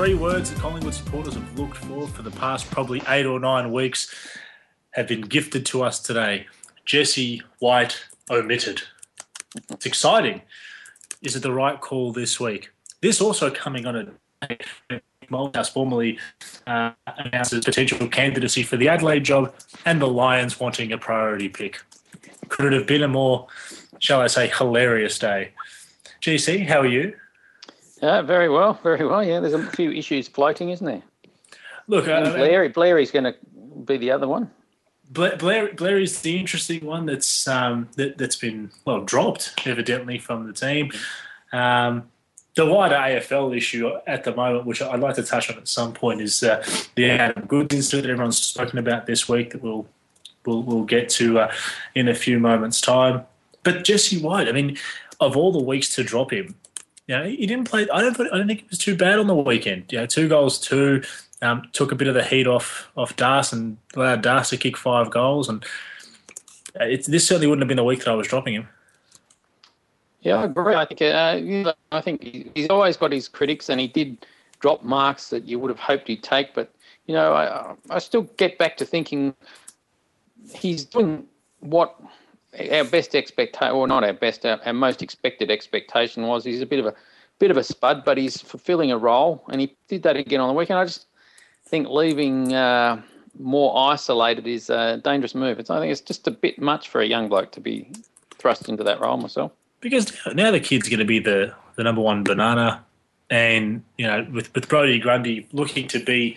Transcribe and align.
three 0.00 0.14
words 0.14 0.50
that 0.50 0.58
Collingwood 0.58 0.94
supporters 0.94 1.34
have 1.34 1.58
looked 1.58 1.76
for 1.76 2.08
for 2.08 2.22
the 2.22 2.30
past 2.30 2.70
probably 2.70 3.02
eight 3.08 3.26
or 3.26 3.38
nine 3.38 3.70
weeks 3.70 4.16
have 4.92 5.06
been 5.06 5.20
gifted 5.20 5.66
to 5.66 5.82
us 5.82 6.00
today. 6.00 6.46
Jesse 6.86 7.42
White 7.58 8.02
omitted. 8.30 8.80
It's 9.70 9.84
exciting. 9.84 10.40
Is 11.20 11.36
it 11.36 11.42
the 11.42 11.52
right 11.52 11.78
call 11.78 12.14
this 12.14 12.40
week? 12.40 12.70
This 13.02 13.20
also 13.20 13.50
coming 13.50 13.84
on 13.84 14.16
a 14.40 14.58
Malthouse 15.30 15.70
formally 15.70 16.18
uh, 16.66 16.92
announces 17.18 17.62
potential 17.62 18.08
candidacy 18.08 18.62
for 18.62 18.78
the 18.78 18.88
Adelaide 18.88 19.24
job 19.24 19.54
and 19.84 20.00
the 20.00 20.08
Lions 20.08 20.58
wanting 20.58 20.92
a 20.92 20.96
priority 20.96 21.50
pick. 21.50 21.78
Could 22.48 22.64
it 22.64 22.72
have 22.72 22.86
been 22.86 23.02
a 23.02 23.08
more, 23.08 23.48
shall 23.98 24.22
I 24.22 24.28
say, 24.28 24.48
hilarious 24.48 25.18
day? 25.18 25.50
GC, 26.22 26.66
how 26.66 26.80
are 26.80 26.86
you? 26.86 27.12
Yeah, 28.02 28.22
very 28.22 28.48
well, 28.48 28.74
very 28.82 29.06
well. 29.06 29.22
Yeah, 29.22 29.40
there's 29.40 29.54
a 29.54 29.66
few 29.70 29.92
issues 29.92 30.28
floating, 30.28 30.70
isn't 30.70 30.86
there? 30.86 31.02
Look, 31.86 32.08
uh, 32.08 32.32
Blair, 32.32 32.68
Blairy's 32.68 33.10
going 33.10 33.24
to 33.24 33.34
be 33.84 33.96
the 33.96 34.10
other 34.10 34.28
one. 34.28 34.50
Blair, 35.10 35.36
Blair, 35.36 35.74
Blair 35.74 35.98
is 35.98 36.22
the 36.22 36.38
interesting 36.38 36.84
one 36.84 37.06
that's 37.06 37.48
um, 37.48 37.88
that, 37.96 38.16
that's 38.16 38.36
been 38.36 38.70
well 38.84 39.00
dropped 39.00 39.66
evidently 39.66 40.18
from 40.18 40.46
the 40.46 40.52
team. 40.52 40.92
Um, 41.52 42.04
the 42.54 42.66
wider 42.66 42.94
AFL 42.94 43.56
issue 43.56 43.90
at 44.06 44.24
the 44.24 44.34
moment, 44.34 44.66
which 44.66 44.82
I'd 44.82 45.00
like 45.00 45.16
to 45.16 45.22
touch 45.22 45.50
on 45.50 45.56
at 45.56 45.68
some 45.68 45.92
point, 45.92 46.20
is 46.20 46.42
uh, 46.42 46.64
the 46.94 47.10
Adam 47.10 47.46
Goodes 47.46 47.74
incident 47.74 48.04
that 48.04 48.12
everyone's 48.12 48.38
spoken 48.38 48.78
about 48.78 49.06
this 49.06 49.28
week 49.28 49.50
that 49.50 49.62
we'll 49.62 49.86
we'll, 50.46 50.62
we'll 50.62 50.84
get 50.84 51.08
to 51.10 51.40
uh, 51.40 51.52
in 51.94 52.08
a 52.08 52.14
few 52.14 52.38
moments' 52.38 52.80
time. 52.80 53.24
But 53.62 53.84
Jesse 53.84 54.20
White, 54.20 54.48
I 54.48 54.52
mean, 54.52 54.78
of 55.20 55.36
all 55.36 55.52
the 55.52 55.62
weeks 55.62 55.94
to 55.96 56.04
drop 56.04 56.32
him, 56.32 56.54
know, 57.10 57.24
he 57.24 57.46
didn't 57.46 57.68
play. 57.68 57.86
I 57.92 58.00
don't. 58.00 58.18
I 58.20 58.38
don't 58.38 58.46
think 58.46 58.60
it 58.60 58.70
was 58.70 58.78
too 58.78 58.96
bad 58.96 59.18
on 59.18 59.26
the 59.26 59.34
weekend. 59.34 59.84
You 59.90 59.98
know, 59.98 60.06
two 60.06 60.28
goals, 60.28 60.58
two 60.58 61.02
um, 61.42 61.62
took 61.72 61.92
a 61.92 61.94
bit 61.94 62.08
of 62.08 62.14
the 62.14 62.24
heat 62.24 62.46
off 62.46 62.90
off 62.96 63.16
Das 63.16 63.52
and 63.52 63.76
allowed 63.94 64.22
Das 64.22 64.50
to 64.50 64.56
kick 64.56 64.76
five 64.76 65.10
goals. 65.10 65.48
And 65.48 65.64
uh, 66.78 66.86
this 67.06 67.26
certainly 67.26 67.46
wouldn't 67.46 67.62
have 67.62 67.68
been 67.68 67.76
the 67.76 67.84
week 67.84 68.00
that 68.00 68.08
I 68.08 68.14
was 68.14 68.28
dropping 68.28 68.54
him. 68.54 68.68
Yeah, 70.20 70.36
I 70.36 70.44
agree. 70.44 70.74
I 70.74 70.84
think 70.84 71.02
uh, 71.02 71.72
I 71.92 72.00
think 72.00 72.52
he's 72.54 72.68
always 72.68 72.96
got 72.96 73.12
his 73.12 73.28
critics, 73.28 73.68
and 73.68 73.80
he 73.80 73.88
did 73.88 74.26
drop 74.60 74.82
marks 74.84 75.30
that 75.30 75.46
you 75.46 75.58
would 75.58 75.70
have 75.70 75.78
hoped 75.78 76.08
he'd 76.08 76.22
take. 76.22 76.54
But 76.54 76.70
you 77.06 77.14
know, 77.14 77.32
I, 77.32 77.74
I 77.88 77.98
still 77.98 78.22
get 78.36 78.58
back 78.58 78.76
to 78.78 78.84
thinking 78.84 79.34
he's 80.54 80.84
doing 80.84 81.24
what 81.60 81.96
our 82.72 82.84
best 82.84 83.14
expectation, 83.14 83.74
or 83.74 83.86
not 83.86 84.04
our 84.04 84.12
best, 84.12 84.44
our, 84.44 84.60
our, 84.64 84.72
most 84.72 85.02
expected 85.02 85.50
expectation 85.50 86.26
was. 86.26 86.44
He's 86.44 86.60
a 86.60 86.66
bit 86.66 86.80
of 86.80 86.86
a 86.86 86.94
bit 87.38 87.50
of 87.50 87.56
a 87.56 87.64
spud, 87.64 88.04
but 88.04 88.18
he's 88.18 88.40
fulfilling 88.40 88.92
a 88.92 88.98
role, 88.98 89.44
and 89.48 89.60
he 89.60 89.74
did 89.88 90.02
that 90.02 90.16
again 90.16 90.40
on 90.40 90.48
the 90.48 90.54
weekend. 90.54 90.78
I 90.78 90.84
just 90.84 91.06
think 91.64 91.88
leaving 91.88 92.52
uh, 92.52 93.00
Moore 93.38 93.92
isolated 93.92 94.46
is 94.46 94.68
a 94.70 95.00
dangerous 95.02 95.34
move. 95.34 95.58
It's, 95.58 95.70
I 95.70 95.78
think 95.80 95.92
it's 95.92 96.00
just 96.00 96.26
a 96.26 96.30
bit 96.30 96.60
much 96.60 96.88
for 96.88 97.00
a 97.00 97.06
young 97.06 97.28
bloke 97.28 97.52
to 97.52 97.60
be 97.60 97.90
thrust 98.38 98.68
into 98.68 98.82
that 98.84 99.00
role 99.00 99.16
myself 99.16 99.52
because 99.80 100.12
now 100.34 100.50
the 100.50 100.60
kid's 100.60 100.88
going 100.88 100.98
to 100.98 101.04
be 101.04 101.18
the, 101.18 101.54
the 101.76 101.82
number 101.82 102.00
one 102.00 102.22
banana, 102.22 102.84
and 103.30 103.82
you 103.96 104.06
know 104.06 104.26
with 104.32 104.52
with 104.54 104.68
Brodie 104.68 104.98
Grundy 104.98 105.46
looking 105.52 105.86
to 105.88 106.04
be 106.04 106.36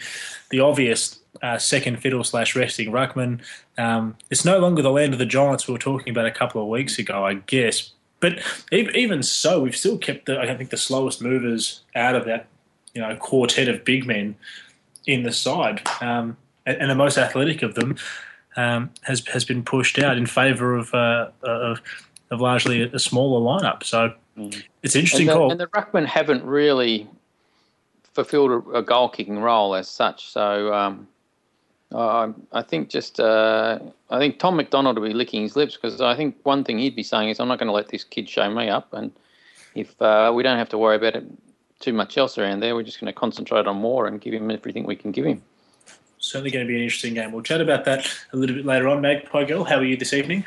the 0.51 0.59
obvious 0.59 1.19
uh, 1.41 1.57
second 1.57 1.99
fiddle 1.99 2.23
slash 2.23 2.55
resting 2.55 2.91
ruckman, 2.91 3.41
um, 3.77 4.15
it's 4.29 4.45
no 4.45 4.59
longer 4.59 4.81
the 4.81 4.91
land 4.91 5.13
of 5.13 5.19
the 5.19 5.25
giants 5.25 5.67
we 5.67 5.73
were 5.73 5.79
talking 5.79 6.11
about 6.11 6.25
a 6.25 6.31
couple 6.31 6.61
of 6.61 6.67
weeks 6.67 6.99
ago, 6.99 7.25
I 7.25 7.35
guess. 7.35 7.91
But 8.19 8.39
even 8.71 9.21
so, 9.23 9.59
we've 9.59 9.75
still 9.75 9.97
kept 9.97 10.27
the 10.27 10.39
I 10.39 10.55
think 10.55 10.69
the 10.69 10.77
slowest 10.77 11.21
movers 11.21 11.81
out 11.95 12.15
of 12.15 12.25
that 12.25 12.47
you 12.93 13.01
know 13.01 13.15
quartet 13.15 13.67
of 13.67 13.83
big 13.83 14.05
men 14.05 14.35
in 15.05 15.23
the 15.23 15.31
side, 15.31 15.81
um, 15.99 16.37
and, 16.65 16.77
and, 16.77 16.89
the 16.89 16.95
most 16.95 17.17
athletic 17.17 17.61
of 17.61 17.75
them 17.75 17.97
um, 18.55 18.91
has 19.01 19.25
has 19.27 19.43
been 19.43 19.63
pushed 19.63 19.99
out 19.99 20.17
in 20.17 20.25
favour 20.25 20.75
of, 20.75 20.93
uh, 20.93 21.29
of 21.41 21.81
of 22.31 22.39
largely 22.39 22.81
a, 22.81 22.99
smaller 22.99 23.41
lineup. 23.41 23.83
So 23.83 24.13
mm. 24.37 24.63
it's 24.81 24.95
interesting 24.95 25.29
and 25.29 25.35
the, 25.35 25.39
call. 25.39 25.51
And 25.51 25.59
the 25.59 25.67
ruckmen 25.67 26.05
haven't 26.05 26.43
really 26.43 27.07
fulfilled 28.13 28.51
a, 28.51 28.77
a 28.77 28.81
goal 28.81 29.09
kicking 29.09 29.39
role 29.39 29.75
as 29.75 29.89
such. 29.89 30.27
So 30.29 30.73
um, 30.73 31.07
I, 31.93 32.33
I 32.51 32.61
think 32.61 32.89
just 32.89 33.19
uh, 33.19 33.79
I 34.09 34.19
think 34.19 34.39
Tom 34.39 34.55
McDonald 34.55 34.97
will 34.97 35.07
be 35.07 35.13
licking 35.13 35.41
his 35.41 35.55
lips 35.55 35.75
because 35.75 36.01
I 36.01 36.15
think 36.15 36.37
one 36.43 36.63
thing 36.63 36.79
he'd 36.79 36.95
be 36.95 37.03
saying 37.03 37.29
is 37.29 37.39
I'm 37.39 37.47
not 37.47 37.59
going 37.59 37.67
to 37.67 37.73
let 37.73 37.89
this 37.89 38.03
kid 38.03 38.27
show 38.29 38.49
me 38.49 38.69
up, 38.69 38.93
and 38.93 39.11
if 39.75 39.99
uh, 40.01 40.31
we 40.33 40.43
don't 40.43 40.57
have 40.57 40.69
to 40.69 40.77
worry 40.77 40.95
about 40.95 41.15
it 41.15 41.25
too 41.79 41.93
much 41.93 42.17
else 42.17 42.37
around 42.37 42.61
there, 42.61 42.75
we're 42.75 42.83
just 42.83 42.99
going 42.99 43.11
to 43.13 43.19
concentrate 43.19 43.67
on 43.67 43.77
Moore 43.77 44.07
and 44.07 44.21
give 44.21 44.33
him 44.33 44.49
everything 44.49 44.85
we 44.85 44.95
can 44.95 45.11
give 45.11 45.25
him. 45.25 45.41
Certainly 46.17 46.51
going 46.51 46.65
to 46.65 46.67
be 46.67 46.77
an 46.77 46.83
interesting 46.83 47.13
game. 47.15 47.33
We'll 47.33 47.43
chat 47.43 47.59
about 47.59 47.83
that 47.85 48.09
a 48.31 48.37
little 48.37 48.55
bit 48.55 48.65
later 48.65 48.87
on. 48.87 49.01
Magpie 49.01 49.43
Girl, 49.43 49.65
how 49.65 49.75
are 49.75 49.83
you 49.83 49.97
this 49.97 50.13
evening? 50.13 50.45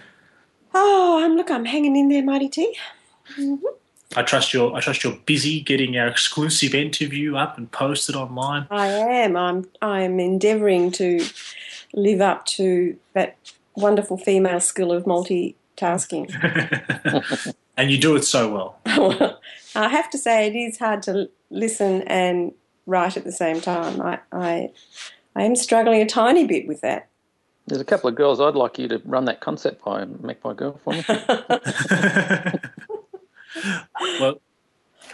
Oh, 0.74 1.22
I'm 1.22 1.36
look, 1.36 1.50
I'm 1.50 1.66
hanging 1.66 1.96
in 1.96 2.08
there, 2.08 2.22
Mighty 2.22 2.48
T. 2.48 2.76
Mm-hmm. 3.38 3.64
I 4.14 4.22
trust 4.22 4.54
you're. 4.54 4.72
I 4.74 4.80
trust 4.80 5.02
you're 5.04 5.18
busy 5.26 5.60
getting 5.60 5.98
our 5.98 6.06
exclusive 6.06 6.74
interview 6.74 7.36
up 7.36 7.58
and 7.58 7.70
posted 7.70 8.14
online. 8.14 8.66
I 8.70 8.86
am. 8.86 9.36
I'm. 9.36 9.68
I'm 9.82 10.20
endeavouring 10.20 10.90
to 10.92 11.26
live 11.92 12.20
up 12.20 12.46
to 12.46 12.96
that 13.14 13.36
wonderful 13.74 14.16
female 14.16 14.60
skill 14.60 14.92
of 14.92 15.04
multitasking. 15.04 16.32
and 17.76 17.90
you 17.90 17.98
do 17.98 18.16
it 18.16 18.24
so 18.24 18.52
well. 18.52 18.78
well. 18.86 19.40
I 19.74 19.88
have 19.88 20.08
to 20.10 20.18
say, 20.18 20.46
it 20.46 20.56
is 20.56 20.78
hard 20.78 21.02
to 21.02 21.28
listen 21.50 22.02
and 22.02 22.52
write 22.86 23.16
at 23.16 23.24
the 23.24 23.32
same 23.32 23.60
time. 23.60 24.00
I, 24.00 24.18
I, 24.32 24.70
I 25.34 25.42
am 25.42 25.56
struggling 25.56 26.00
a 26.00 26.06
tiny 26.06 26.46
bit 26.46 26.66
with 26.66 26.80
that. 26.80 27.08
There's 27.66 27.80
a 27.80 27.84
couple 27.84 28.08
of 28.08 28.14
girls 28.14 28.40
I'd 28.40 28.54
like 28.54 28.78
you 28.78 28.88
to 28.88 29.02
run 29.04 29.24
that 29.24 29.40
concept 29.40 29.84
by 29.84 30.02
and 30.02 30.22
Magpie 30.22 30.54
Girl 30.54 30.80
for 30.84 30.92
me. 30.92 31.04
well, 34.20 34.40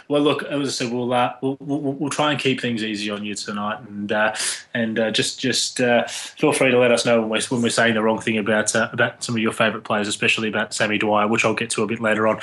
well, 0.07 0.21
look, 0.21 0.43
as 0.43 0.67
I 0.67 0.71
said, 0.71 0.91
we'll, 0.91 1.13
uh, 1.13 1.33
we'll, 1.41 1.57
we'll, 1.59 1.79
we'll 1.93 2.09
try 2.09 2.31
and 2.31 2.39
keep 2.39 2.59
things 2.59 2.83
easy 2.83 3.09
on 3.09 3.23
you 3.23 3.35
tonight, 3.35 3.79
and 3.87 4.11
uh, 4.11 4.35
and 4.73 4.99
uh, 4.99 5.11
just 5.11 5.39
just 5.39 5.79
uh, 5.79 6.05
feel 6.07 6.51
free 6.51 6.71
to 6.71 6.77
let 6.77 6.91
us 6.91 7.05
know 7.05 7.21
when 7.21 7.29
we're, 7.29 7.41
when 7.49 7.61
we're 7.61 7.69
saying 7.69 7.93
the 7.93 8.01
wrong 8.01 8.19
thing 8.19 8.37
about 8.37 8.75
uh, 8.75 8.89
about 8.91 9.23
some 9.23 9.35
of 9.35 9.41
your 9.41 9.53
favourite 9.53 9.85
players, 9.85 10.07
especially 10.07 10.49
about 10.49 10.73
Sammy 10.73 10.97
Dwyer, 10.97 11.27
which 11.27 11.45
I'll 11.45 11.53
get 11.53 11.69
to 11.71 11.83
a 11.83 11.87
bit 11.87 12.01
later 12.01 12.27
on. 12.27 12.39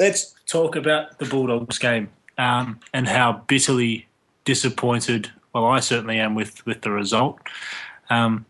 Let's 0.00 0.34
talk 0.46 0.76
about 0.76 1.18
the 1.18 1.26
Bulldogs 1.26 1.78
game 1.78 2.10
um, 2.38 2.80
and 2.92 3.08
how 3.08 3.44
bitterly 3.46 4.06
disappointed. 4.44 5.30
Well, 5.52 5.64
I 5.64 5.80
certainly 5.80 6.18
am 6.18 6.34
with 6.34 6.64
with 6.66 6.82
the 6.82 6.90
result. 6.90 7.38
Um, 8.10 8.46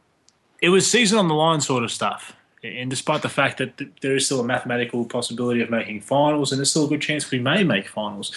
it 0.62 0.70
was 0.70 0.90
season 0.90 1.18
on 1.18 1.28
the 1.28 1.34
line 1.34 1.60
sort 1.60 1.84
of 1.84 1.92
stuff. 1.92 2.35
And 2.66 2.91
despite 2.91 3.22
the 3.22 3.28
fact 3.28 3.59
that 3.59 3.81
there 4.00 4.16
is 4.16 4.27
still 4.27 4.41
a 4.41 4.44
mathematical 4.44 5.04
possibility 5.04 5.60
of 5.60 5.71
making 5.71 6.00
finals, 6.00 6.53
and 6.53 6.59
there's 6.59 6.71
still 6.71 6.87
a 6.87 6.88
good 6.88 7.03
chance 7.03 7.31
we 7.31 7.38
may 7.38 7.65
make 7.65 7.88
finals, 7.88 8.32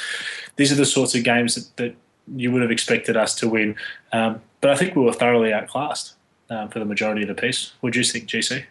these 0.55 0.71
are 0.71 0.75
the 0.75 0.85
sorts 0.85 1.15
of 1.15 1.23
games 1.23 1.55
that, 1.55 1.77
that 1.77 1.95
you 2.35 2.51
would 2.51 2.61
have 2.61 2.71
expected 2.71 3.17
us 3.17 3.35
to 3.35 3.49
win. 3.49 3.75
Um, 4.13 4.41
but 4.61 4.71
I 4.71 4.75
think 4.75 4.95
we 4.95 5.03
were 5.03 5.13
thoroughly 5.13 5.53
outclassed 5.53 6.15
um, 6.49 6.69
for 6.69 6.79
the 6.79 6.85
majority 6.85 7.23
of 7.23 7.27
the 7.27 7.39
piece. 7.41 7.73
Do 7.81 7.97
you 7.97 8.03
think, 8.03 8.27
GC? 8.27 8.63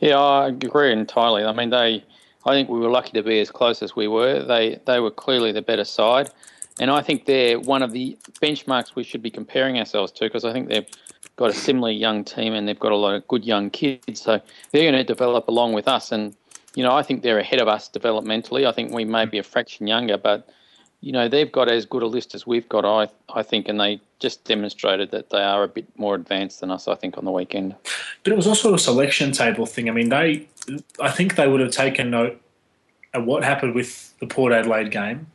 Yeah, 0.00 0.18
I 0.18 0.48
agree 0.48 0.92
entirely. 0.92 1.44
I 1.44 1.52
mean, 1.52 1.70
they. 1.70 2.04
I 2.44 2.50
think 2.54 2.68
we 2.68 2.80
were 2.80 2.90
lucky 2.90 3.12
to 3.12 3.22
be 3.22 3.38
as 3.38 3.52
close 3.52 3.82
as 3.82 3.94
we 3.94 4.08
were. 4.08 4.42
They 4.42 4.80
they 4.84 4.98
were 4.98 5.12
clearly 5.12 5.52
the 5.52 5.62
better 5.62 5.84
side, 5.84 6.30
and 6.80 6.90
I 6.90 7.00
think 7.00 7.26
they're 7.26 7.60
one 7.60 7.82
of 7.82 7.92
the 7.92 8.18
benchmarks 8.40 8.96
we 8.96 9.04
should 9.04 9.22
be 9.22 9.30
comparing 9.30 9.78
ourselves 9.78 10.10
to 10.12 10.24
because 10.24 10.44
I 10.44 10.52
think 10.52 10.68
they're 10.68 10.86
got 11.36 11.50
a 11.50 11.54
similarly 11.54 11.96
young 11.96 12.24
team 12.24 12.52
and 12.52 12.68
they've 12.68 12.78
got 12.78 12.92
a 12.92 12.96
lot 12.96 13.14
of 13.14 13.26
good 13.28 13.44
young 13.44 13.70
kids. 13.70 14.20
So 14.20 14.40
they're 14.70 14.90
going 14.90 14.94
to 14.94 15.04
develop 15.04 15.48
along 15.48 15.72
with 15.72 15.88
us. 15.88 16.12
And, 16.12 16.36
you 16.74 16.82
know, 16.82 16.94
I 16.94 17.02
think 17.02 17.22
they're 17.22 17.38
ahead 17.38 17.60
of 17.60 17.68
us 17.68 17.88
developmentally. 17.88 18.66
I 18.66 18.72
think 18.72 18.92
we 18.92 19.04
may 19.04 19.24
be 19.24 19.38
a 19.38 19.42
fraction 19.42 19.86
younger, 19.86 20.16
but, 20.16 20.48
you 21.00 21.12
know, 21.12 21.28
they've 21.28 21.50
got 21.50 21.68
as 21.68 21.86
good 21.86 22.02
a 22.02 22.06
list 22.06 22.34
as 22.34 22.46
we've 22.46 22.68
got, 22.68 22.84
I, 22.84 23.08
I 23.34 23.42
think, 23.42 23.68
and 23.68 23.80
they 23.80 24.00
just 24.18 24.44
demonstrated 24.44 25.10
that 25.10 25.30
they 25.30 25.42
are 25.42 25.64
a 25.64 25.68
bit 25.68 25.86
more 25.96 26.14
advanced 26.14 26.60
than 26.60 26.70
us, 26.70 26.86
I 26.86 26.94
think, 26.94 27.18
on 27.18 27.24
the 27.24 27.32
weekend. 27.32 27.74
But 28.22 28.32
it 28.32 28.36
was 28.36 28.46
also 28.46 28.74
a 28.74 28.78
selection 28.78 29.32
table 29.32 29.66
thing. 29.66 29.88
I 29.88 29.92
mean, 29.92 30.10
they, 30.10 30.46
I 31.00 31.10
think 31.10 31.34
they 31.34 31.48
would 31.48 31.60
have 31.60 31.72
taken 31.72 32.10
note 32.10 32.40
of 33.14 33.24
what 33.24 33.42
happened 33.42 33.74
with 33.74 34.16
the 34.20 34.26
Port 34.26 34.52
Adelaide 34.52 34.90
game, 34.90 35.26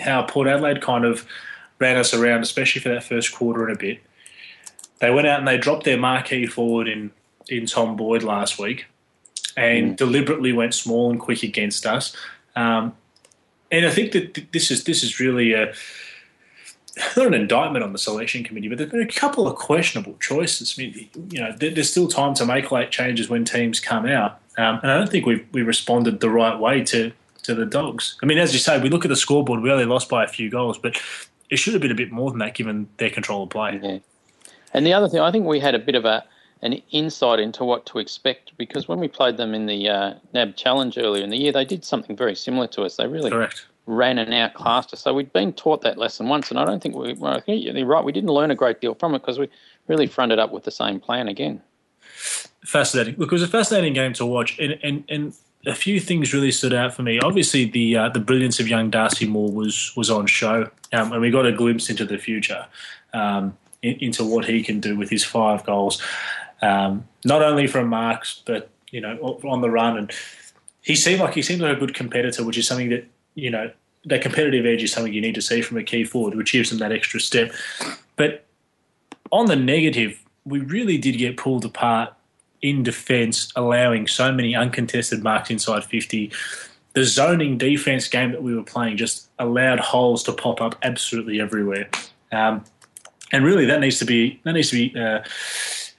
how 0.00 0.22
Port 0.22 0.46
Adelaide 0.46 0.80
kind 0.80 1.04
of 1.04 1.26
ran 1.78 1.96
us 1.96 2.14
around, 2.14 2.42
especially 2.42 2.80
for 2.80 2.90
that 2.90 3.02
first 3.02 3.34
quarter 3.34 3.66
and 3.66 3.74
a 3.74 3.78
bit 3.78 4.00
they 5.02 5.10
went 5.10 5.26
out 5.26 5.40
and 5.40 5.48
they 5.48 5.58
dropped 5.58 5.82
their 5.82 5.98
marquee 5.98 6.46
forward 6.46 6.86
in, 6.86 7.10
in 7.48 7.66
Tom 7.66 7.96
Boyd 7.96 8.22
last 8.22 8.56
week 8.56 8.86
and 9.56 9.92
mm. 9.92 9.96
deliberately 9.96 10.52
went 10.52 10.74
small 10.74 11.10
and 11.10 11.18
quick 11.18 11.42
against 11.42 11.84
us. 11.86 12.16
Um, 12.54 12.94
and 13.72 13.84
I 13.84 13.90
think 13.90 14.12
that 14.12 14.52
this 14.52 14.70
is 14.70 14.84
this 14.84 15.02
is 15.02 15.18
really 15.18 15.54
a 15.54 15.74
not 17.16 17.26
an 17.26 17.34
indictment 17.34 17.84
on 17.84 17.92
the 17.92 17.98
selection 17.98 18.44
committee, 18.44 18.68
but 18.68 18.78
there's 18.78 18.90
been 18.90 19.02
a 19.02 19.08
couple 19.08 19.48
of 19.48 19.56
questionable 19.56 20.16
choices. 20.20 20.76
I 20.78 20.82
mean, 20.82 21.10
you 21.30 21.40
know, 21.40 21.52
there's 21.58 21.90
still 21.90 22.06
time 22.06 22.34
to 22.34 22.46
make 22.46 22.70
late 22.70 22.92
changes 22.92 23.28
when 23.28 23.44
teams 23.44 23.80
come 23.80 24.06
out, 24.06 24.40
um, 24.56 24.78
and 24.82 24.92
I 24.92 24.98
don't 24.98 25.10
think 25.10 25.26
we 25.26 25.44
we 25.50 25.62
responded 25.62 26.20
the 26.20 26.30
right 26.30 26.56
way 26.56 26.84
to 26.84 27.10
to 27.42 27.56
the 27.56 27.66
Dogs. 27.66 28.16
I 28.22 28.26
mean, 28.26 28.38
as 28.38 28.52
you 28.52 28.60
say, 28.60 28.80
we 28.80 28.88
look 28.88 29.04
at 29.04 29.08
the 29.08 29.16
scoreboard, 29.16 29.62
we 29.62 29.72
only 29.72 29.84
lost 29.84 30.08
by 30.08 30.22
a 30.22 30.28
few 30.28 30.48
goals, 30.48 30.78
but 30.78 30.96
it 31.50 31.56
should 31.56 31.72
have 31.72 31.82
been 31.82 31.90
a 31.90 31.96
bit 31.96 32.12
more 32.12 32.30
than 32.30 32.38
that 32.38 32.54
given 32.54 32.88
their 32.98 33.10
control 33.10 33.42
of 33.42 33.50
play. 33.50 33.80
Yeah. 33.82 33.98
And 34.74 34.86
the 34.86 34.92
other 34.92 35.08
thing, 35.08 35.20
I 35.20 35.30
think 35.30 35.46
we 35.46 35.60
had 35.60 35.74
a 35.74 35.78
bit 35.78 35.94
of 35.94 36.04
a 36.04 36.24
an 36.62 36.80
insight 36.92 37.40
into 37.40 37.64
what 37.64 37.84
to 37.86 37.98
expect 37.98 38.52
because 38.56 38.86
when 38.86 39.00
we 39.00 39.08
played 39.08 39.36
them 39.36 39.52
in 39.52 39.66
the 39.66 39.88
uh, 39.88 40.14
NAB 40.32 40.54
Challenge 40.54 40.96
earlier 40.96 41.24
in 41.24 41.30
the 41.30 41.36
year, 41.36 41.50
they 41.50 41.64
did 41.64 41.84
something 41.84 42.16
very 42.16 42.36
similar 42.36 42.68
to 42.68 42.82
us. 42.82 42.96
They 42.96 43.08
really 43.08 43.30
Correct. 43.30 43.66
ran 43.86 44.16
and 44.16 44.32
outclassed 44.32 44.92
us. 44.92 45.00
So 45.00 45.12
we'd 45.12 45.32
been 45.32 45.52
taught 45.52 45.80
that 45.82 45.98
lesson 45.98 46.28
once, 46.28 46.50
and 46.50 46.60
I 46.60 46.64
don't 46.64 46.80
think 46.80 46.94
we. 46.94 47.14
Well, 47.14 47.34
I 47.34 47.40
think 47.40 47.64
you're 47.64 47.86
right. 47.86 48.04
We 48.04 48.12
didn't 48.12 48.30
learn 48.30 48.52
a 48.52 48.54
great 48.54 48.80
deal 48.80 48.94
from 48.94 49.14
it 49.14 49.20
because 49.20 49.38
we 49.38 49.48
really 49.88 50.06
fronted 50.06 50.38
up 50.38 50.52
with 50.52 50.62
the 50.62 50.70
same 50.70 51.00
plan 51.00 51.26
again. 51.26 51.60
Fascinating. 52.64 53.16
Look, 53.18 53.32
it 53.32 53.32
was 53.32 53.42
a 53.42 53.48
fascinating 53.48 53.92
game 53.92 54.12
to 54.14 54.26
watch, 54.26 54.58
and 54.60 54.78
and, 54.84 55.04
and 55.08 55.34
a 55.66 55.74
few 55.74 56.00
things 56.00 56.32
really 56.32 56.52
stood 56.52 56.72
out 56.72 56.94
for 56.94 57.02
me. 57.02 57.18
Obviously, 57.20 57.64
the 57.64 57.96
uh, 57.96 58.08
the 58.08 58.20
brilliance 58.20 58.60
of 58.60 58.68
young 58.68 58.90
Darcy 58.90 59.26
Moore 59.26 59.50
was 59.50 59.92
was 59.96 60.10
on 60.10 60.26
show, 60.26 60.70
um, 60.92 61.12
and 61.12 61.20
we 61.20 61.30
got 61.30 61.46
a 61.46 61.52
glimpse 61.52 61.90
into 61.90 62.04
the 62.04 62.18
future, 62.18 62.66
um, 63.12 63.56
in, 63.82 63.96
into 64.00 64.24
what 64.24 64.44
he 64.44 64.62
can 64.62 64.80
do 64.80 64.96
with 64.96 65.10
his 65.10 65.24
five 65.24 65.64
goals, 65.64 66.02
um, 66.60 67.06
not 67.24 67.42
only 67.42 67.66
from 67.66 67.88
marks 67.88 68.42
but 68.46 68.70
you 68.90 69.00
know 69.00 69.16
on 69.44 69.60
the 69.60 69.70
run. 69.70 69.96
And 69.96 70.10
he 70.80 70.94
seemed 70.94 71.20
like 71.20 71.34
he 71.34 71.42
seemed 71.42 71.60
like 71.60 71.76
a 71.76 71.80
good 71.80 71.94
competitor, 71.94 72.44
which 72.44 72.58
is 72.58 72.66
something 72.66 72.90
that 72.90 73.06
you 73.34 73.50
know 73.50 73.70
that 74.04 74.22
competitive 74.22 74.66
edge 74.66 74.82
is 74.82 74.92
something 74.92 75.12
you 75.12 75.20
need 75.20 75.34
to 75.34 75.42
see 75.42 75.62
from 75.62 75.76
a 75.76 75.82
key 75.82 76.04
forward, 76.04 76.34
which 76.34 76.52
gives 76.52 76.72
him 76.72 76.78
that 76.78 76.92
extra 76.92 77.20
step. 77.20 77.52
But 78.16 78.44
on 79.30 79.46
the 79.46 79.56
negative, 79.56 80.20
we 80.44 80.60
really 80.60 80.98
did 80.98 81.16
get 81.18 81.36
pulled 81.36 81.64
apart 81.64 82.12
in 82.60 82.82
defence, 82.82 83.52
allowing 83.56 84.06
so 84.06 84.32
many 84.32 84.54
uncontested 84.54 85.22
marks 85.22 85.50
inside 85.50 85.84
50. 85.84 86.30
The 86.94 87.04
zoning 87.04 87.58
defence 87.58 88.06
game 88.08 88.32
that 88.32 88.42
we 88.42 88.54
were 88.54 88.62
playing 88.62 88.96
just 88.96 89.28
allowed 89.38 89.80
holes 89.80 90.22
to 90.24 90.32
pop 90.32 90.60
up 90.60 90.76
absolutely 90.82 91.40
everywhere. 91.40 91.88
Um, 92.30 92.64
and 93.32 93.44
really, 93.44 93.64
that 93.66 93.80
needs 93.80 93.98
to 93.98 94.04
be 94.04 94.40
that 94.44 94.52
needs 94.52 94.70
to 94.70 94.76
be 94.76 95.00
uh, 95.00 95.22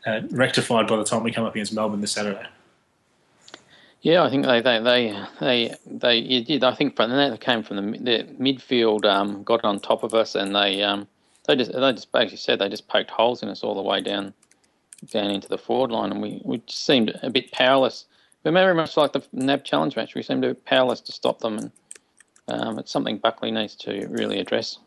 uh, 0.06 0.22
rectified 0.30 0.88
by 0.88 0.96
the 0.98 1.04
time 1.04 1.24
we 1.24 1.32
come 1.32 1.46
up 1.46 1.56
against 1.56 1.74
Melbourne 1.74 2.02
this 2.02 2.12
Saturday. 2.12 2.46
Yeah, 4.02 4.24
I 4.24 4.30
think 4.30 4.46
they 4.46 4.62
they 4.62 4.80
they 4.80 5.26
they, 5.40 5.76
they 5.86 6.18
you 6.18 6.44
did. 6.44 6.64
I 6.64 6.76
think 6.76 6.96
from 6.96 7.10
that 7.10 7.42
came 7.42 7.64
from 7.64 7.78
the, 7.78 7.98
the 7.98 8.24
midfield, 8.40 9.06
um, 9.06 9.44
got 9.44 9.64
on 9.64 9.80
top 9.80 10.04
of 10.04 10.14
us, 10.14 10.36
and 10.36 10.56
they 10.56 10.84
um, 10.84 11.08
they 11.48 11.56
just 11.56 11.72
they 11.72 11.92
just 11.94 12.12
basically 12.12 12.38
said 12.38 12.60
they 12.60 12.70
just 12.70 12.88
poked 12.88 13.10
holes 13.10 13.42
in 13.42 13.50
us 13.50 13.64
all 13.64 13.76
the 13.76 13.82
way 13.82 14.02
down 14.02 14.34
down 15.12 15.32
into 15.32 15.48
the 15.48 15.58
forward 15.58 15.92
line, 15.92 16.12
and 16.12 16.22
we, 16.22 16.42
we 16.44 16.62
seemed 16.68 17.18
a 17.24 17.30
bit 17.30 17.52
powerless. 17.52 18.06
But 18.44 18.54
very 18.54 18.76
much 18.76 18.98
like 18.98 19.14
the 19.14 19.24
NAB 19.32 19.64
Challenge 19.64 19.96
match, 19.96 20.16
we 20.16 20.24
seemed 20.24 20.44
to 20.44 20.50
be 20.50 20.60
powerless 20.66 21.00
to 21.02 21.12
stop 21.14 21.40
them, 21.40 21.58
and 21.58 21.72
um, 22.48 22.80
it's 22.80 22.92
something 22.92 23.18
Buckley 23.18 23.52
needs 23.52 23.76
to 23.78 24.06
really 24.08 24.40
address. 24.40 24.80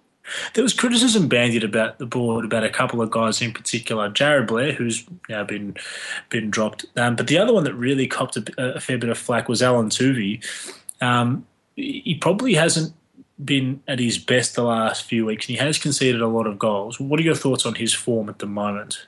There 0.55 0.63
was 0.63 0.73
criticism 0.73 1.29
bandied 1.29 1.65
about 1.65 1.99
the 1.99 2.07
board 2.07 2.45
about 2.45 2.65
a 2.65 2.71
couple 2.71 3.01
of 3.01 3.11
guys 3.11 3.41
in 3.41 3.53
particular, 3.53 4.11
Jarrod 4.11 4.47
Blair, 4.47 4.73
who's 4.73 5.05
now 5.29 5.45
been 5.45 5.77
been 6.31 6.51
dropped, 6.51 6.87
um, 6.97 7.17
but 7.17 7.27
the 7.27 7.39
other 7.39 7.53
one 7.53 7.65
that 7.65 7.75
really 7.75 8.07
copped 8.07 8.37
a, 8.37 8.77
a, 8.77 8.81
fair 8.81 8.99
bit 8.99 9.11
of 9.11 9.19
flack 9.19 9.49
was 9.49 9.63
Alan 9.63 9.89
Toovey. 9.89 10.45
Um, 11.01 11.47
he 11.77 12.17
probably 12.21 12.55
hasn't 12.55 12.95
been 13.45 13.83
at 13.87 13.99
his 13.99 14.19
best 14.19 14.55
the 14.55 14.63
last 14.63 15.05
few 15.05 15.27
weeks, 15.27 15.47
and 15.47 15.59
he 15.59 15.65
has 15.65 15.79
conceded 15.79 16.23
a 16.23 16.27
lot 16.27 16.47
of 16.47 16.59
goals. 16.59 16.99
What 16.99 17.21
are 17.21 17.25
your 17.25 17.35
thoughts 17.35 17.67
on 17.67 17.75
his 17.75 17.93
form 17.93 18.29
at 18.29 18.39
the 18.39 18.47
moment? 18.47 19.07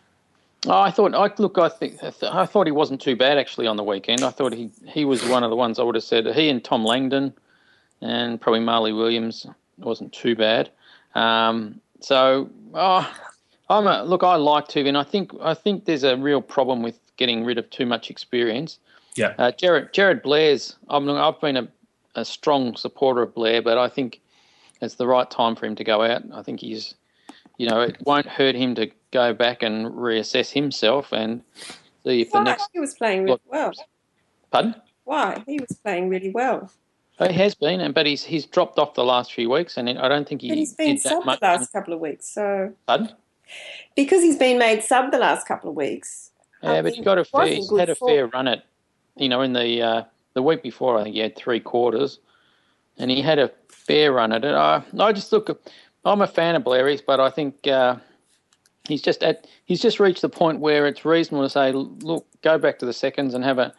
Oh, 0.67 0.81
I 0.81 0.91
thought. 0.91 1.15
I 1.15 1.31
look. 1.41 1.57
I 1.59 1.69
think. 1.69 2.03
I 2.03 2.47
thought 2.47 2.67
he 2.67 2.73
wasn't 2.73 3.01
too 3.01 3.17
bad 3.17 3.39
actually 3.39 3.67
on 3.67 3.77
the 3.77 3.85
weekend. 3.85 4.23
I 4.23 4.31
thought 4.31 4.53
he 4.53 4.71
he 4.87 5.05
was 5.05 5.25
one 5.25 5.45
of 5.45 5.51
the 5.51 5.57
ones 5.57 5.79
I 5.79 5.83
would 5.85 5.95
have 5.95 6.05
said. 6.05 6.27
He 6.27 6.49
and 6.49 6.63
Tom 6.63 6.85
Langdon, 6.85 7.33
and 8.01 8.41
probably 8.41 8.61
Marley 8.61 8.93
Williams 8.93 9.47
wasn't 9.79 10.13
too 10.13 10.35
bad. 10.35 10.71
Um, 11.15 11.81
so, 12.01 12.49
oh, 12.75 13.13
I'm 13.71 13.87
a, 13.87 14.03
look. 14.05 14.23
I 14.23 14.37
like 14.37 14.69
Tuvin. 14.69 14.97
I 14.97 15.05
think. 15.05 15.33
I 15.41 15.55
think 15.55 15.85
there's 15.85 16.05
a 16.05 16.17
real 16.17 16.41
problem 16.41 16.83
with 16.83 16.99
getting 17.17 17.45
rid 17.45 17.59
of 17.59 17.69
too 17.71 17.87
much 17.87 18.11
experience. 18.11 18.79
Yeah. 19.17 19.35
Uh, 19.39 19.53
Jarrod 19.53 19.93
Jarrod 19.93 20.23
Blair's. 20.23 20.77
I'm, 20.89 21.09
I've 21.09 21.41
been 21.41 21.57
a, 21.57 21.69
a 22.15 22.25
strong 22.25 22.77
supporter 22.77 23.23
of 23.23 23.35
Blair, 23.35 23.63
but 23.63 23.79
I 23.79 23.89
think 23.89 24.21
it's 24.81 24.95
the 24.95 25.07
right 25.07 25.31
time 25.31 25.57
for 25.57 25.67
him 25.67 25.75
to 25.77 25.85
go 25.85 26.03
out. 26.03 26.23
I 26.33 26.43
think 26.43 26.61
he's. 26.61 26.95
You 27.57 27.69
know, 27.69 27.81
it 27.81 27.97
won't 28.05 28.27
hurt 28.27 28.55
him 28.55 28.77
to 28.77 28.89
go 29.11 29.35
back 29.35 29.65
and 29.65 29.87
reassess 29.87 30.53
himself 30.53 31.13
and 31.13 31.43
see 32.05 32.21
if 32.21 32.31
Why? 32.31 32.41
the 32.41 32.45
next. 32.45 32.71
He 32.73 32.79
was 32.79 32.95
playing 32.95 33.25
really 33.25 33.41
well. 33.47 33.73
Pardon? 34.53 34.77
Why? 35.03 35.43
He 35.45 35.59
was 35.59 35.77
playing 35.83 36.09
really 36.09 36.31
well. 36.31 36.71
He 37.19 37.33
has 37.33 37.55
been, 37.55 37.81
and 37.81 37.95
but 37.95 38.07
he's 38.07 38.23
he's 38.23 38.47
dropped 38.47 38.79
off 38.79 38.95
the 38.95 39.05
last 39.05 39.33
few 39.33 39.51
weeks, 39.51 39.77
and 39.77 39.89
I 39.91 40.09
don't 40.09 40.29
think 40.29 40.43
he. 40.43 40.49
But 40.49 40.59
he's 40.59 40.75
been 40.75 40.99
sub 40.99 41.25
the 41.25 41.39
last 41.43 41.73
couple 41.73 41.93
of 41.93 42.01
weeks, 42.01 42.29
so 42.29 42.73
Pardon? 42.87 43.13
because 43.97 44.23
he's 44.23 44.37
been 44.37 44.59
made 44.59 44.83
sub 44.85 45.11
the 45.11 45.19
last 45.19 45.47
couple 45.47 45.69
of 45.69 45.77
weeks. 45.77 46.31
Yeah, 46.63 46.73
I 46.73 46.83
but 46.83 46.95
he 46.95 47.03
got 47.03 47.19
a 47.19 47.25
fair, 47.25 47.47
he's 47.47 47.77
had 47.77 47.89
a 47.89 47.97
form. 47.97 48.13
fair 48.13 48.27
run 48.29 48.47
at, 48.47 48.65
you 49.17 49.29
know, 49.29 49.43
in 49.43 49.53
the 49.53 49.83
uh, 49.83 50.03
the 50.35 50.43
week 50.43 50.63
before 50.63 50.99
I 50.99 51.03
think 51.03 51.15
he 51.15 51.21
had 51.21 51.35
three 51.35 51.59
quarters, 51.59 52.21
and 52.99 53.11
he 53.11 53.21
had 53.21 53.41
a 53.41 53.51
fair 53.69 54.13
run 54.13 54.33
at 54.33 54.45
it. 54.45 54.55
I 54.55 54.83
I 54.99 55.13
just 55.13 55.33
look, 55.33 55.61
I'm 56.05 56.23
a 56.23 56.27
fan 56.27 56.55
of 56.55 56.63
Blairy's, 56.63 57.03
but 57.03 57.19
I 57.19 57.31
think 57.31 57.67
uh, 57.67 57.97
he's 58.87 59.03
just 59.03 59.25
at 59.25 59.49
he's 59.65 59.81
just 59.81 59.99
reached 59.99 60.23
the 60.23 60.29
point 60.29 60.61
where 60.61 60.87
it's 60.87 61.05
reasonable 61.05 61.45
to 61.45 61.51
say, 61.51 61.73
look, 61.73 62.27
go 62.43 62.59
back 62.59 62.79
to 62.79 62.87
the 62.87 62.93
seconds 62.93 63.35
and 63.35 63.43
have 63.43 63.59
a 63.59 63.73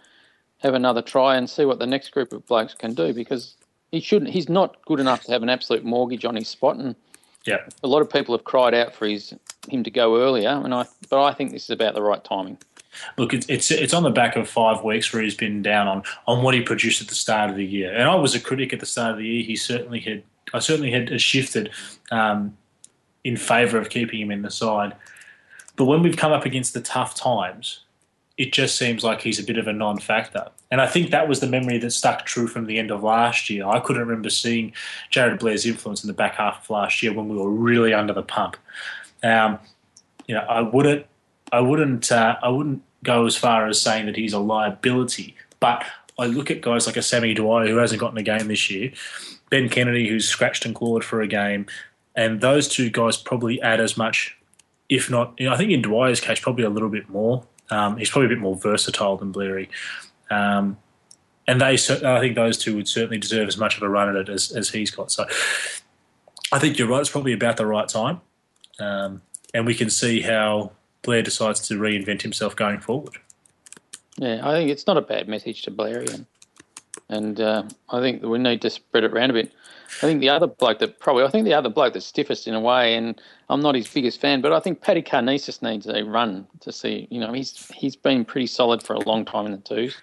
have 0.59 0.73
another 0.73 1.01
try 1.01 1.35
and 1.35 1.50
see 1.50 1.65
what 1.65 1.79
the 1.79 1.88
next 1.88 2.11
group 2.11 2.33
of 2.33 2.45
blokes 2.45 2.73
can 2.73 2.94
do 2.94 3.13
because 3.13 3.56
he 3.91 4.00
shouldn't. 4.00 4.31
He's 4.31 4.50
not 4.50 4.77
good 4.85 5.00
enough 5.00 5.23
to 5.23 5.31
have 5.31 5.44
an 5.44 5.50
absolute 5.50 5.83
mortgage 5.83 6.25
on 6.25 6.35
his 6.35 6.47
spot, 6.47 6.75
and 6.77 6.95
Yeah. 7.45 7.59
a 7.83 7.88
lot 7.88 8.01
of 8.01 8.09
people 8.09 8.35
have 8.35 8.44
cried 8.44 8.73
out 8.73 8.94
for 8.94 9.07
his 9.07 9.33
him 9.67 9.83
to 9.83 9.91
go 9.91 10.17
earlier, 10.21 10.50
and 10.50 10.73
I 10.73 10.85
but 11.09 11.23
I 11.23 11.33
think 11.33 11.51
this 11.51 11.63
is 11.63 11.69
about 11.69 11.94
the 11.95 12.01
right 12.01 12.23
timing. 12.23 12.57
Look, 13.17 13.33
it's, 13.33 13.45
it's 13.47 13.71
it's 13.71 13.94
on 13.94 14.03
the 14.03 14.09
back 14.09 14.35
of 14.35 14.50
five 14.50 14.83
weeks 14.83 15.13
where 15.13 15.21
he's 15.21 15.35
been 15.35 15.61
down 15.61 15.88
on, 15.88 16.03
on 16.27 16.44
what 16.44 16.53
he 16.53 16.62
produced 16.62 17.01
at 17.01 17.07
the 17.07 17.15
start 17.15 17.50
of 17.50 17.55
the 17.55 17.65
year. 17.65 17.94
And 17.94 18.09
I 18.09 18.15
was 18.15 18.35
a 18.35 18.39
critic 18.39 18.73
at 18.73 18.79
the 18.79 18.85
start 18.85 19.12
of 19.12 19.17
the 19.17 19.25
year. 19.27 19.44
He 19.44 19.55
certainly 19.55 20.00
had 20.00 20.23
I 20.53 20.59
certainly 20.59 20.91
had 20.91 21.21
shifted 21.21 21.69
um, 22.12 22.57
in 23.23 23.38
favour 23.38 23.77
of 23.77 23.89
keeping 23.89 24.19
him 24.19 24.31
in 24.31 24.41
the 24.41 24.50
side. 24.51 24.95
But 25.75 25.86
when 25.86 26.01
we've 26.01 26.17
come 26.17 26.31
up 26.31 26.45
against 26.45 26.74
the 26.74 26.81
tough 26.81 27.15
times, 27.15 27.81
it 28.39 28.53
just 28.53 28.77
seems 28.77 29.03
like 29.03 29.19
he's 29.19 29.38
a 29.38 29.43
bit 29.43 29.58
of 29.58 29.67
a 29.67 29.74
non-factor. 29.74 30.48
And 30.72 30.79
I 30.79 30.88
think 30.88 31.12
that 31.12 31.27
was 31.27 31.41
the 31.41 31.48
memory 31.48 31.77
that 31.79 31.91
stuck 31.91 32.25
true 32.25 32.48
from 32.48 32.67
the 32.67 32.79
end 32.79 32.89
of 32.89 33.03
last 33.03 33.50
year. 33.50 33.67
I 33.67 33.81
couldn't 33.81 34.01
remember 34.01 34.29
seeing 34.29 34.72
Jarrod 35.12 35.39
Blair's 35.39 35.65
influence 35.65 36.05
in 36.05 36.08
the 36.08 36.13
back 36.13 36.36
half 36.36 36.63
of 36.63 36.69
last 36.69 37.03
year 37.03 37.12
when 37.12 37.27
we 37.27 37.36
were 37.36 37.51
really 37.51 37.93
under 37.93 38.13
the 38.13 38.24
pump. 38.24 38.55
Um, 39.24 39.60
you 40.25 40.36
know, 40.36 40.41
I 40.41 40.62
wouldn't, 40.62 41.05
I 41.51 41.60
wouldn't, 41.60 42.10
uh, 42.13 42.38
I 42.41 42.48
wouldn't 42.48 42.81
go 43.03 43.25
as 43.25 43.36
far 43.36 43.67
as 43.67 43.81
saying 43.81 44.05
that 44.05 44.15
he's 44.15 44.31
a 44.31 44.39
liability. 44.39 45.36
But 45.60 45.84
I 46.17 46.27
look 46.27 46.50
at 46.50 46.62
guys 46.62 46.88
like 46.88 46.96
a 46.96 47.01
Sammy 47.01 47.34
Dwyer 47.34 47.67
who 47.67 47.75
hasn't 47.75 48.00
gotten 48.00 48.17
a 48.17 48.24
game 48.24 48.48
this 48.48 48.69
year, 48.69 48.93
Ben 49.50 49.67
Kennedy 49.67 50.08
who's 50.08 50.29
scratched 50.29 50.65
and 50.65 50.74
clawed 50.74 51.03
for 51.03 51.19
a 51.19 51.27
game, 51.27 51.65
and 52.15 52.39
those 52.39 52.69
two 52.69 52.89
guys 52.89 53.17
probably 53.17 53.62
add 53.62 53.81
as 53.81 53.98
much, 53.98 54.38
if 54.88 55.10
not, 55.10 55.34
you 55.38 55.46
know, 55.46 55.53
I 55.53 55.58
think 55.58 55.72
in 55.72 55.81
Dwyer's 55.81 56.22
case 56.22 56.39
probably 56.39 56.63
a 56.63 56.69
little 56.69 56.89
bit 56.89 57.10
more. 57.10 57.43
Um, 57.69 57.97
he's 57.97 58.09
probably 58.09 58.27
a 58.27 58.29
bit 58.29 58.39
more 58.39 58.55
versatile 58.55 59.17
than 59.17 59.31
Blairy. 59.31 59.69
Um, 60.29 60.77
and 61.47 61.61
they, 61.61 61.73
I 61.73 62.19
think 62.19 62.35
those 62.35 62.57
two 62.57 62.75
would 62.75 62.88
certainly 62.88 63.17
deserve 63.17 63.47
as 63.47 63.57
much 63.57 63.77
of 63.77 63.83
a 63.83 63.89
run 63.89 64.09
at 64.09 64.15
it 64.15 64.29
as, 64.29 64.51
as 64.51 64.69
he's 64.69 64.91
got. 64.91 65.11
So 65.11 65.25
I 66.51 66.59
think 66.59 66.77
you're 66.77 66.88
right. 66.88 67.01
It's 67.01 67.09
probably 67.09 67.33
about 67.33 67.57
the 67.57 67.65
right 67.65 67.88
time. 67.88 68.21
Um, 68.79 69.21
and 69.53 69.65
we 69.65 69.75
can 69.75 69.89
see 69.89 70.21
how 70.21 70.71
Blair 71.01 71.21
decides 71.21 71.67
to 71.67 71.79
reinvent 71.79 72.21
himself 72.21 72.55
going 72.55 72.79
forward. 72.79 73.15
Yeah, 74.17 74.47
I 74.47 74.53
think 74.53 74.69
it's 74.69 74.85
not 74.85 74.97
a 74.97 75.01
bad 75.01 75.27
message 75.27 75.61
to 75.63 75.71
Blairy, 75.71 76.07
and, 77.07 77.39
uh, 77.39 77.63
I 77.89 78.01
think 78.01 78.21
we 78.21 78.38
need 78.38 78.61
to 78.63 78.69
spread 78.69 79.05
it 79.05 79.13
around 79.13 79.29
a 79.29 79.33
bit. 79.33 79.53
I 79.98 80.01
think 80.01 80.22
the 80.22 80.29
other 80.29 80.48
bloke 80.48 80.79
that 80.79 81.00
probably, 81.00 81.24
I 81.24 81.29
think 81.29 81.46
the 81.46 81.53
other 81.53 81.69
bloke 81.69 81.93
that's 81.93 82.05
stiffest 82.05 82.48
in 82.48 82.53
a 82.53 82.60
way, 82.60 82.96
and 82.96 83.19
I'm 83.50 83.62
not 83.62 83.75
his 83.75 83.88
biggest 83.88 84.22
fan, 84.22 84.41
but 84.41 84.53
I 84.53 84.60
think 84.60 84.81
Paddy 84.81 85.01
Karnezis 85.01 85.62
needs 85.62 85.88
a 85.88 86.03
run 86.03 86.48
to 86.62 86.72
see. 86.72 87.08
You 87.10 87.19
know, 87.19 87.34
he's 87.34 87.67
he's 87.74 87.96
been 87.96 88.25
pretty 88.25 88.48
solid 88.48 88.84
for 88.84 88.93
a 88.93 89.00
long 89.00 89.25
time 89.25 89.46
in 89.46 89.51
the 89.51 89.58
twos. 89.58 89.98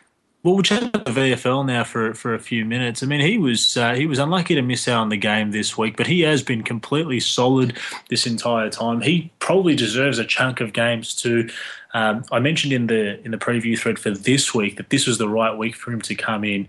Well, 0.47 0.55
we'll 0.55 0.62
chat 0.62 0.85
about 0.85 1.05
the 1.07 1.11
VFL 1.11 1.66
now 1.66 1.83
for 1.83 2.14
for 2.14 2.33
a 2.33 2.38
few 2.38 2.64
minutes. 2.64 3.02
I 3.02 3.07
mean, 3.07 3.21
he 3.21 3.37
was 3.37 3.76
uh, 3.76 3.95
he 3.95 4.07
was 4.07 4.21
unlucky 4.21 4.55
to 4.55 4.62
miss 4.62 4.87
out 4.87 5.00
on 5.00 5.09
the 5.09 5.16
game 5.16 5.50
this 5.50 5.76
week, 5.76 5.97
but 5.97 6.07
he 6.07 6.21
has 6.21 6.43
been 6.43 6.62
completely 6.62 7.19
solid 7.19 7.76
this 8.11 8.26
entire 8.26 8.71
time. 8.71 9.00
He 9.00 9.33
probably 9.40 9.75
deserves 9.75 10.21
a 10.21 10.25
chunk 10.25 10.61
of 10.61 10.73
games 10.73 11.16
too. 11.16 11.49
Um, 11.95 12.25
I 12.31 12.38
mentioned 12.38 12.73
in 12.73 12.87
the 12.87 13.21
in 13.25 13.33
the 13.33 13.38
preview 13.38 13.76
thread 13.76 13.99
for 13.99 14.11
this 14.11 14.55
week 14.55 14.76
that 14.76 14.90
this 14.90 15.07
was 15.07 15.19
the 15.19 15.28
right 15.28 15.57
week 15.57 15.75
for 15.75 15.90
him 15.90 16.00
to 16.02 16.14
come 16.14 16.45
in 16.45 16.69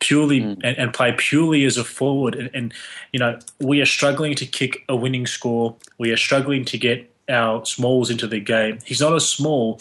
purely 0.00 0.40
Mm. 0.40 0.60
and, 0.64 0.78
and 0.78 0.94
play 0.94 1.14
purely 1.16 1.64
as 1.64 1.76
a 1.76 1.84
forward. 1.84 2.34
And, 2.34 2.50
and 2.54 2.74
you 3.12 3.18
know, 3.20 3.38
we 3.60 3.80
are 3.80 3.86
struggling 3.86 4.34
to 4.36 4.46
kick 4.46 4.84
a 4.88 4.96
winning 4.96 5.26
score. 5.26 5.76
We 5.98 6.10
are 6.10 6.16
struggling 6.16 6.64
to 6.66 6.78
get 6.78 7.10
our 7.28 7.64
smalls 7.64 8.10
into 8.10 8.26
the 8.26 8.40
game. 8.40 8.78
He's 8.84 9.00
not 9.00 9.14
a 9.14 9.20
small, 9.20 9.80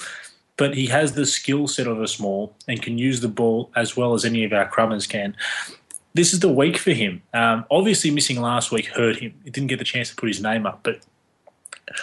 but 0.57 0.75
he 0.75 0.87
has 0.87 1.13
the 1.13 1.25
skill 1.25 1.67
set 1.67 1.87
of 1.87 2.01
a 2.01 2.07
small 2.07 2.53
and 2.67 2.81
can 2.81 2.97
use 2.97 3.21
the 3.21 3.27
ball 3.29 3.71
as 3.75 3.97
well 3.97 4.13
as 4.13 4.23
any 4.25 4.43
of 4.43 4.53
our 4.53 4.67
crummers 4.67 5.07
can. 5.07 5.35
this 6.13 6.33
is 6.33 6.39
the 6.41 6.49
week 6.51 6.77
for 6.77 6.91
him. 6.91 7.21
Um, 7.33 7.65
obviously, 7.71 8.11
missing 8.11 8.41
last 8.41 8.71
week 8.71 8.87
hurt 8.87 9.17
him. 9.17 9.33
He 9.45 9.51
didn't 9.51 9.67
get 9.67 9.79
the 9.79 9.85
chance 9.85 10.09
to 10.09 10.15
put 10.15 10.27
his 10.27 10.41
name 10.41 10.65
up, 10.65 10.81
but 10.83 10.99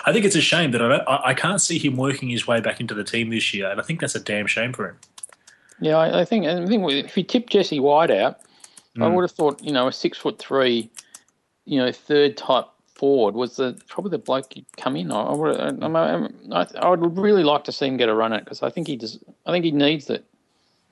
I 0.06 0.12
think 0.12 0.25
it's 0.25 0.37
a 0.37 0.40
shame 0.40 0.70
that 0.73 0.80
I, 0.82 1.20
I 1.30 1.35
can't 1.35 1.61
see 1.61 1.78
him 1.78 1.96
working 1.96 2.28
his 2.30 2.46
way 2.46 2.61
back 2.61 2.80
into 2.80 2.94
the 2.94 3.04
team 3.04 3.30
this 3.30 3.52
year, 3.52 3.70
and 3.70 3.80
I 3.80 3.85
think 3.85 4.00
that's 4.00 4.14
a 4.14 4.20
damn 4.20 4.46
shame 4.46 4.73
for 4.73 4.88
him. 4.88 4.96
Yeah, 5.80 5.97
I, 5.97 6.21
I 6.21 6.25
think 6.25 6.47
I 6.47 6.64
think 6.66 6.90
if 6.90 7.16
you 7.16 7.23
tip 7.23 7.50
Jesse 7.50 7.80
White 7.80 8.11
out, 8.11 8.40
mm. 8.97 9.04
I 9.04 9.09
would 9.09 9.23
have 9.23 9.33
thought 9.33 9.62
you 9.62 9.73
know 9.73 9.88
a 9.88 9.92
six 9.92 10.18
foot 10.18 10.38
three, 10.38 10.90
you 11.64 11.78
know, 11.78 11.92
third 11.92 12.37
type 12.37 12.66
forward 12.95 13.35
was 13.35 13.56
the 13.56 13.78
probably 13.88 14.11
the 14.11 14.18
bloke 14.18 14.56
you'd 14.56 14.64
come 14.76 14.97
in. 14.97 15.12
I 15.12 15.33
would, 15.33 15.61
I, 15.61 16.28
I, 16.52 16.66
I 16.78 16.88
would 16.88 17.18
really 17.18 17.45
like 17.45 17.64
to 17.64 17.73
see 17.73 17.87
him 17.87 17.99
get 17.99 18.09
a 18.09 18.14
run 18.14 18.33
at 18.33 18.45
because 18.45 18.62
I 18.62 18.71
think 18.71 18.87
he 18.87 18.97
does. 18.97 19.18
I 19.45 19.52
think 19.52 19.64
he 19.64 19.71
needs 19.71 20.09
it. 20.09 20.25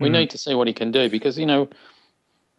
We 0.00 0.08
mm. 0.08 0.12
need 0.12 0.30
to 0.30 0.38
see 0.38 0.54
what 0.54 0.66
he 0.66 0.74
can 0.74 0.90
do 0.90 1.08
because 1.08 1.38
you 1.38 1.46
know 1.46 1.68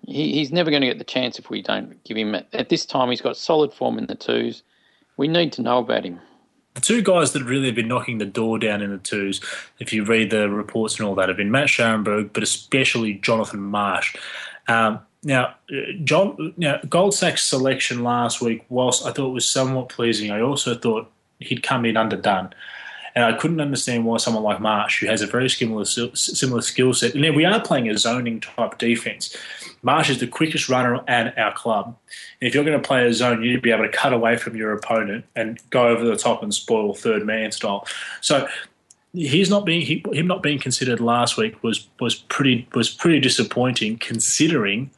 he, 0.01 0.34
he's 0.34 0.51
never 0.51 0.72
going 0.72 0.82
to 0.82 0.88
get 0.88 0.98
the 0.98 1.03
chance 1.03 1.38
if 1.38 1.50
we 1.50 1.62
don't 1.62 2.03
give 2.03 2.17
him 2.17 2.36
at 2.36 2.70
this 2.70 2.86
time. 2.86 3.10
He's 3.10 3.22
got 3.22 3.38
solid 3.38 3.72
form 3.72 3.98
in 3.98 4.08
the 4.08 4.15
twos. 4.15 4.63
We 5.17 5.27
need 5.27 5.53
to 5.53 5.62
know 5.62 5.77
about 5.77 6.03
him. 6.03 6.20
The 6.75 6.82
two 6.82 7.01
guys 7.01 7.32
that 7.34 7.44
really 7.44 7.67
have 7.67 7.75
been 7.75 7.88
knocking 7.88 8.20
the 8.20 8.25
door 8.25 8.60
down 8.60 8.82
in 8.82 8.91
the 8.91 8.98
twos, 8.98 9.41
if 9.79 9.91
you 9.91 10.03
read 10.03 10.29
the 10.29 10.50
reports 10.50 11.00
and 11.00 11.08
all 11.08 11.15
that, 11.15 11.29
have 11.29 11.38
been 11.38 11.51
Matt 11.51 11.67
Scharenberg, 11.67 12.32
but 12.34 12.44
especially 12.44 13.15
Jonathan 13.15 13.62
Marsh. 13.62 14.15
Um, 14.67 15.00
now, 15.24 15.55
John, 16.03 16.53
now 16.58 16.77
Goldsack's 16.86 17.44
selection 17.44 18.03
last 18.03 18.41
week, 18.41 18.65
whilst 18.70 19.05
I 19.05 19.12
thought 19.12 19.29
was 19.29 19.48
somewhat 19.48 19.89
pleasing, 19.89 20.32
I 20.32 20.41
also 20.41 20.75
thought 20.75 21.12
he'd 21.39 21.63
come 21.63 21.86
in 21.86 21.98
underdone. 21.98 22.53
And 23.15 23.24
I 23.24 23.34
couldn't 23.38 23.62
understand 23.62 24.05
why 24.05 24.17
someone 24.17 24.43
like 24.43 24.60
Marsh, 24.60 25.00
who 25.00 25.07
has 25.07 25.22
a 25.22 25.27
very 25.27 25.50
similar 25.50 25.86
similar 25.86 26.62
skill 26.62 26.93
set, 26.93 27.15
and 27.15 27.36
we 27.36 27.45
are 27.45 27.62
playing 27.62 27.89
a 27.89 27.98
zoning 27.98 28.41
type 28.41 28.77
defense. 28.77 29.36
Marsh 29.81 30.10
is 30.10 30.19
the 30.19 30.27
quickest 30.27 30.67
runner 30.67 31.01
at 31.07 31.38
our 31.38 31.53
club. 31.53 31.95
And 32.41 32.48
if 32.48 32.53
you're 32.53 32.65
going 32.65 32.81
to 32.81 32.86
play 32.86 33.07
a 33.07 33.13
zone, 33.13 33.41
you 33.41 33.51
need 33.51 33.55
to 33.55 33.62
be 33.62 33.72
able 33.72 33.86
to 33.86 33.91
cut 33.91 34.13
away 34.13 34.36
from 34.36 34.55
your 34.55 34.74
opponent 34.74 35.25
and 35.36 35.60
go 35.69 35.88
over 35.88 36.03
the 36.03 36.17
top 36.17 36.43
and 36.43 36.53
spoil 36.53 36.93
third 36.93 37.25
man 37.25 37.51
style. 37.51 37.88
So 38.19 38.48
he's 39.13 39.50
not 39.50 39.65
being 39.65 39.81
he, 39.81 40.03
him 40.12 40.27
not 40.27 40.43
being 40.43 40.60
considered 40.60 41.00
last 41.00 41.38
week 41.38 41.62
was 41.63 41.88
was 42.00 42.15
pretty 42.15 42.67
was 42.74 42.89
pretty 42.89 43.19
disappointing 43.19 43.98
considering 43.98 44.91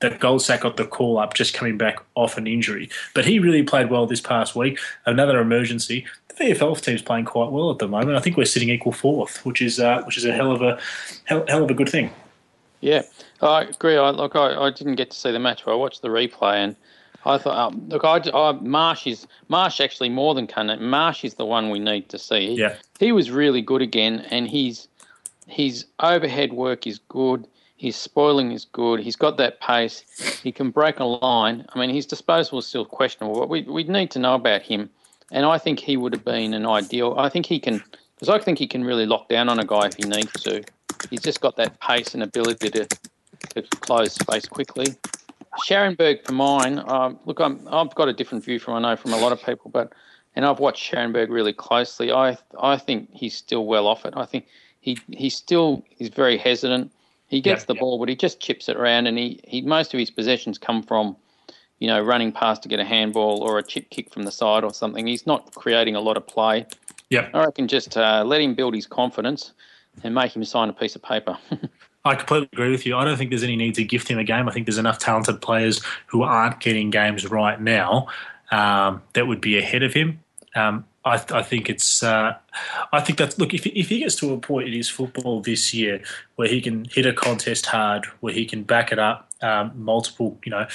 that 0.00 0.20
Goldsack 0.20 0.60
got 0.60 0.76
the 0.76 0.84
call 0.84 1.18
up 1.18 1.34
just 1.34 1.54
coming 1.54 1.78
back 1.78 1.96
off 2.14 2.36
an 2.36 2.46
injury. 2.46 2.90
But 3.14 3.24
he 3.24 3.38
really 3.38 3.62
played 3.62 3.90
well 3.90 4.06
this 4.06 4.20
past 4.20 4.54
week. 4.54 4.78
Another 5.06 5.40
emergency 5.40 6.04
the 6.36 6.44
VFL 6.44 6.80
team's 6.80 7.02
playing 7.02 7.24
quite 7.24 7.50
well 7.50 7.70
at 7.70 7.78
the 7.78 7.88
moment. 7.88 8.16
I 8.16 8.20
think 8.20 8.36
we're 8.36 8.44
sitting 8.44 8.70
equal 8.70 8.92
fourth, 8.92 9.44
which 9.44 9.60
is 9.60 9.80
uh, 9.80 10.02
which 10.02 10.16
is 10.16 10.24
a 10.24 10.32
hell 10.32 10.52
of 10.52 10.62
a 10.62 10.78
hell, 11.24 11.44
hell 11.48 11.64
of 11.64 11.70
a 11.70 11.74
good 11.74 11.88
thing. 11.88 12.10
Yeah, 12.80 13.02
I 13.40 13.62
agree. 13.62 13.96
I 13.96 14.10
look, 14.10 14.36
I, 14.36 14.54
I 14.54 14.70
didn't 14.70 14.96
get 14.96 15.10
to 15.10 15.16
see 15.16 15.32
the 15.32 15.38
match, 15.38 15.64
but 15.64 15.72
I 15.72 15.76
watched 15.76 16.02
the 16.02 16.08
replay 16.08 16.56
and. 16.56 16.76
I 17.26 17.38
thought, 17.38 17.56
um, 17.56 17.88
look, 17.88 18.04
I, 18.04 18.20
I, 18.34 18.52
Marsh 18.52 19.06
is 19.06 19.26
Marsh 19.48 19.80
actually 19.80 20.10
more 20.10 20.34
than 20.34 20.46
Cunningham. 20.46 20.90
Marsh 20.90 21.24
is 21.24 21.36
the 21.36 21.46
one 21.46 21.70
we 21.70 21.78
need 21.78 22.10
to 22.10 22.18
see. 22.18 22.48
He, 22.48 22.60
yeah. 22.60 22.76
he 23.00 23.12
was 23.12 23.30
really 23.30 23.62
good 23.62 23.80
again, 23.80 24.26
and 24.30 24.46
his 24.46 24.88
his 25.46 25.86
overhead 26.00 26.52
work 26.52 26.86
is 26.86 26.98
good. 27.08 27.46
His 27.76 27.96
spoiling 27.96 28.52
is 28.52 28.66
good. 28.66 29.00
He's 29.00 29.16
got 29.16 29.38
that 29.38 29.58
pace. 29.60 30.04
He 30.42 30.52
can 30.52 30.70
break 30.70 31.00
a 31.00 31.04
line. 31.04 31.64
I 31.74 31.78
mean, 31.78 31.88
his 31.88 32.04
disposal 32.04 32.58
is 32.58 32.66
still 32.66 32.84
questionable, 32.84 33.40
but 33.40 33.48
we 33.48 33.62
we 33.62 33.84
need 33.84 34.10
to 34.10 34.18
know 34.18 34.34
about 34.34 34.60
him 34.60 34.90
and 35.34 35.44
I 35.44 35.58
think 35.58 35.80
he 35.80 35.96
would 35.96 36.12
have 36.14 36.24
been 36.24 36.54
an 36.54 36.64
ideal. 36.64 37.16
I 37.18 37.28
think 37.28 37.44
he 37.44 37.58
can, 37.58 37.82
because 38.14 38.28
I 38.28 38.38
think 38.38 38.56
he 38.56 38.68
can 38.68 38.84
really 38.84 39.04
lock 39.04 39.28
down 39.28 39.48
on 39.48 39.58
a 39.58 39.64
guy 39.64 39.86
if 39.86 39.94
he 39.96 40.04
needs 40.04 40.32
to. 40.44 40.62
He's 41.10 41.20
just 41.20 41.40
got 41.40 41.56
that 41.56 41.78
pace 41.80 42.14
and 42.14 42.22
ability 42.22 42.70
to 42.70 42.86
to 43.50 43.62
close 43.80 44.14
space 44.14 44.46
quickly. 44.46 44.86
Scharenberg, 45.66 46.24
for 46.24 46.32
mine, 46.32 46.82
um, 46.86 47.18
look, 47.26 47.40
I'm, 47.40 47.60
I've 47.70 47.94
got 47.94 48.08
a 48.08 48.12
different 48.12 48.44
view 48.44 48.58
from 48.58 48.74
I 48.74 48.80
know 48.80 48.96
from 48.96 49.12
a 49.12 49.18
lot 49.18 49.32
of 49.32 49.42
people, 49.42 49.70
but 49.70 49.92
and 50.36 50.46
I've 50.46 50.60
watched 50.60 50.90
Scharenberg 50.90 51.28
really 51.30 51.52
closely. 51.52 52.12
I 52.12 52.38
I 52.60 52.78
think 52.78 53.08
he's 53.12 53.34
still 53.36 53.66
well 53.66 53.88
off 53.88 54.06
it. 54.06 54.14
I 54.16 54.24
think 54.24 54.46
he 54.80 54.98
he 55.10 55.28
still 55.28 55.84
is 55.98 56.10
very 56.10 56.38
hesitant. 56.38 56.92
He 57.26 57.40
gets 57.40 57.62
yeah, 57.62 57.66
the 57.66 57.74
yeah. 57.74 57.80
ball, 57.80 57.98
but 57.98 58.08
he 58.08 58.14
just 58.14 58.38
chips 58.38 58.68
it 58.68 58.76
around, 58.76 59.08
and 59.08 59.18
he, 59.18 59.40
he 59.42 59.62
most 59.62 59.92
of 59.94 59.98
his 59.98 60.12
possessions 60.12 60.58
come 60.58 60.80
from 60.80 61.16
you 61.84 61.88
know, 61.90 62.00
running 62.00 62.32
past 62.32 62.62
to 62.62 62.68
get 62.70 62.80
a 62.80 62.84
handball 62.84 63.42
or 63.42 63.58
a 63.58 63.62
chip 63.62 63.90
kick 63.90 64.10
from 64.10 64.22
the 64.22 64.32
side 64.32 64.64
or 64.64 64.72
something. 64.72 65.06
He's 65.06 65.26
not 65.26 65.54
creating 65.54 65.96
a 65.96 66.00
lot 66.00 66.16
of 66.16 66.26
play. 66.26 66.64
Yeah, 67.10 67.28
I 67.34 67.44
reckon 67.44 67.68
just 67.68 67.94
uh, 67.98 68.24
let 68.26 68.40
him 68.40 68.54
build 68.54 68.74
his 68.74 68.86
confidence 68.86 69.52
and 70.02 70.14
make 70.14 70.34
him 70.34 70.42
sign 70.44 70.70
a 70.70 70.72
piece 70.72 70.96
of 70.96 71.02
paper. 71.02 71.36
I 72.06 72.14
completely 72.14 72.48
agree 72.54 72.70
with 72.70 72.86
you. 72.86 72.96
I 72.96 73.04
don't 73.04 73.18
think 73.18 73.30
there's 73.30 73.42
any 73.42 73.54
need 73.54 73.74
to 73.74 73.84
gift 73.84 74.08
him 74.08 74.18
a 74.18 74.24
game. 74.24 74.48
I 74.48 74.52
think 74.52 74.64
there's 74.64 74.78
enough 74.78 74.98
talented 74.98 75.42
players 75.42 75.82
who 76.06 76.22
aren't 76.22 76.60
getting 76.60 76.88
games 76.88 77.30
right 77.30 77.60
now 77.60 78.08
um, 78.50 79.02
that 79.12 79.26
would 79.26 79.42
be 79.42 79.58
ahead 79.58 79.82
of 79.82 79.92
him. 79.92 80.20
Um, 80.54 80.86
I, 81.04 81.22
I, 81.30 81.42
think 81.42 81.68
it's. 81.68 82.02
Uh, 82.02 82.34
I 82.92 83.00
think 83.00 83.18
that 83.18 83.38
look 83.38 83.52
if 83.52 83.66
if 83.66 83.88
he 83.88 83.98
gets 83.98 84.14
to 84.16 84.32
a 84.32 84.38
point 84.38 84.68
in 84.68 84.74
his 84.74 84.88
football 84.88 85.40
this 85.40 85.74
year 85.74 86.02
where 86.36 86.48
he 86.48 86.60
can 86.60 86.86
hit 86.86 87.04
a 87.04 87.12
contest 87.12 87.66
hard, 87.66 88.06
where 88.20 88.32
he 88.32 88.46
can 88.46 88.62
back 88.62 88.90
it 88.90 88.98
up, 88.98 89.30
um, 89.42 89.72
multiple, 89.76 90.38
you 90.44 90.50
know, 90.50 90.66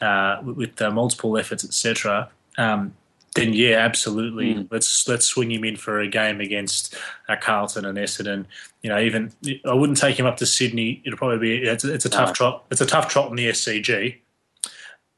uh, 0.00 0.40
with 0.42 0.80
uh, 0.80 0.90
multiple 0.90 1.36
efforts, 1.36 1.64
etc. 1.64 2.30
Um, 2.56 2.94
then 3.34 3.52
yeah, 3.52 3.78
absolutely. 3.78 4.54
Mm. 4.54 4.68
Let's 4.70 5.06
let's 5.08 5.26
swing 5.26 5.50
him 5.50 5.64
in 5.64 5.76
for 5.76 6.00
a 6.00 6.08
game 6.08 6.40
against 6.40 6.96
uh, 7.28 7.36
Carlton 7.36 7.84
and 7.84 7.98
Essendon. 7.98 8.46
You 8.82 8.90
know, 8.90 8.98
even 9.00 9.32
I 9.66 9.74
wouldn't 9.74 9.98
take 9.98 10.18
him 10.18 10.26
up 10.26 10.36
to 10.38 10.46
Sydney. 10.46 11.02
It'll 11.04 11.18
probably 11.18 11.38
be 11.38 11.66
it's 11.66 11.84
a, 11.84 11.92
it's 11.92 12.04
a 12.04 12.10
tough 12.10 12.30
no. 12.30 12.34
trot. 12.34 12.64
It's 12.70 12.80
a 12.80 12.86
tough 12.86 13.08
trot 13.08 13.30
in 13.30 13.36
the 13.36 13.48
SCG, 13.48 14.16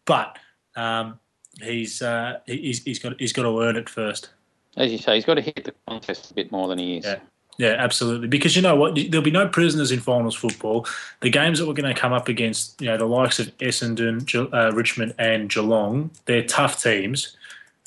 but 0.06 0.38
um, 0.76 1.20
he's 1.62 2.00
uh, 2.00 2.40
he's 2.46 2.82
he's 2.84 2.98
got 2.98 3.20
he's 3.20 3.32
got 3.32 3.42
to 3.42 3.60
earn 3.60 3.76
it 3.76 3.88
first. 3.88 4.30
As 4.76 4.92
you 4.92 4.98
say, 4.98 5.14
he's 5.14 5.24
got 5.24 5.34
to 5.34 5.40
hit 5.40 5.64
the 5.64 5.74
contest 5.88 6.30
a 6.30 6.34
bit 6.34 6.52
more 6.52 6.68
than 6.68 6.78
he 6.78 6.98
is. 6.98 7.04
Yeah. 7.04 7.18
Yeah, 7.58 7.76
absolutely. 7.78 8.28
Because 8.28 8.54
you 8.54 8.60
know 8.60 8.76
what, 8.76 8.96
there'll 8.96 9.24
be 9.24 9.30
no 9.30 9.48
prisoners 9.48 9.90
in 9.90 10.00
finals 10.00 10.34
football. 10.34 10.86
The 11.20 11.30
games 11.30 11.58
that 11.58 11.66
we're 11.66 11.72
going 11.72 11.92
to 11.92 11.98
come 11.98 12.12
up 12.12 12.28
against, 12.28 12.78
you 12.80 12.86
know, 12.88 12.98
the 12.98 13.06
likes 13.06 13.38
of 13.38 13.56
Essendon, 13.58 14.52
uh, 14.52 14.72
Richmond, 14.76 15.14
and 15.18 15.48
Geelong, 15.48 16.10
they're 16.26 16.44
tough 16.44 16.82
teams. 16.82 17.34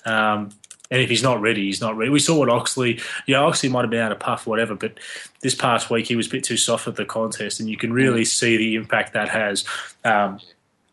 Um, 0.06 0.50
and 0.92 1.02
if 1.02 1.10
he's 1.10 1.22
not 1.22 1.40
ready, 1.40 1.66
he's 1.66 1.82
not 1.82 1.96
ready. 1.96 2.10
We 2.10 2.20
saw 2.20 2.40
what 2.40 2.50
Oxley, 2.50 2.96
you 2.96 3.02
yeah, 3.28 3.42
Oxley 3.42 3.70
might 3.70 3.82
have 3.82 3.92
been 3.92 4.00
able 4.00 4.10
to 4.10 4.16
puff 4.16 4.48
whatever, 4.48 4.74
but 4.74 5.00
this 5.42 5.54
past 5.54 5.92
week 5.92 6.08
he 6.08 6.16
was 6.16 6.26
a 6.26 6.32
bit 6.32 6.44
too 6.44 6.58
soft 6.58 6.88
at 6.88 6.96
the 6.96 7.06
contest, 7.06 7.60
and 7.60 7.70
you 7.70 7.78
can 7.78 7.94
really 7.94 8.26
see 8.26 8.58
the 8.58 8.74
impact 8.76 9.14
that 9.14 9.30
has 9.30 9.66
um, 10.04 10.40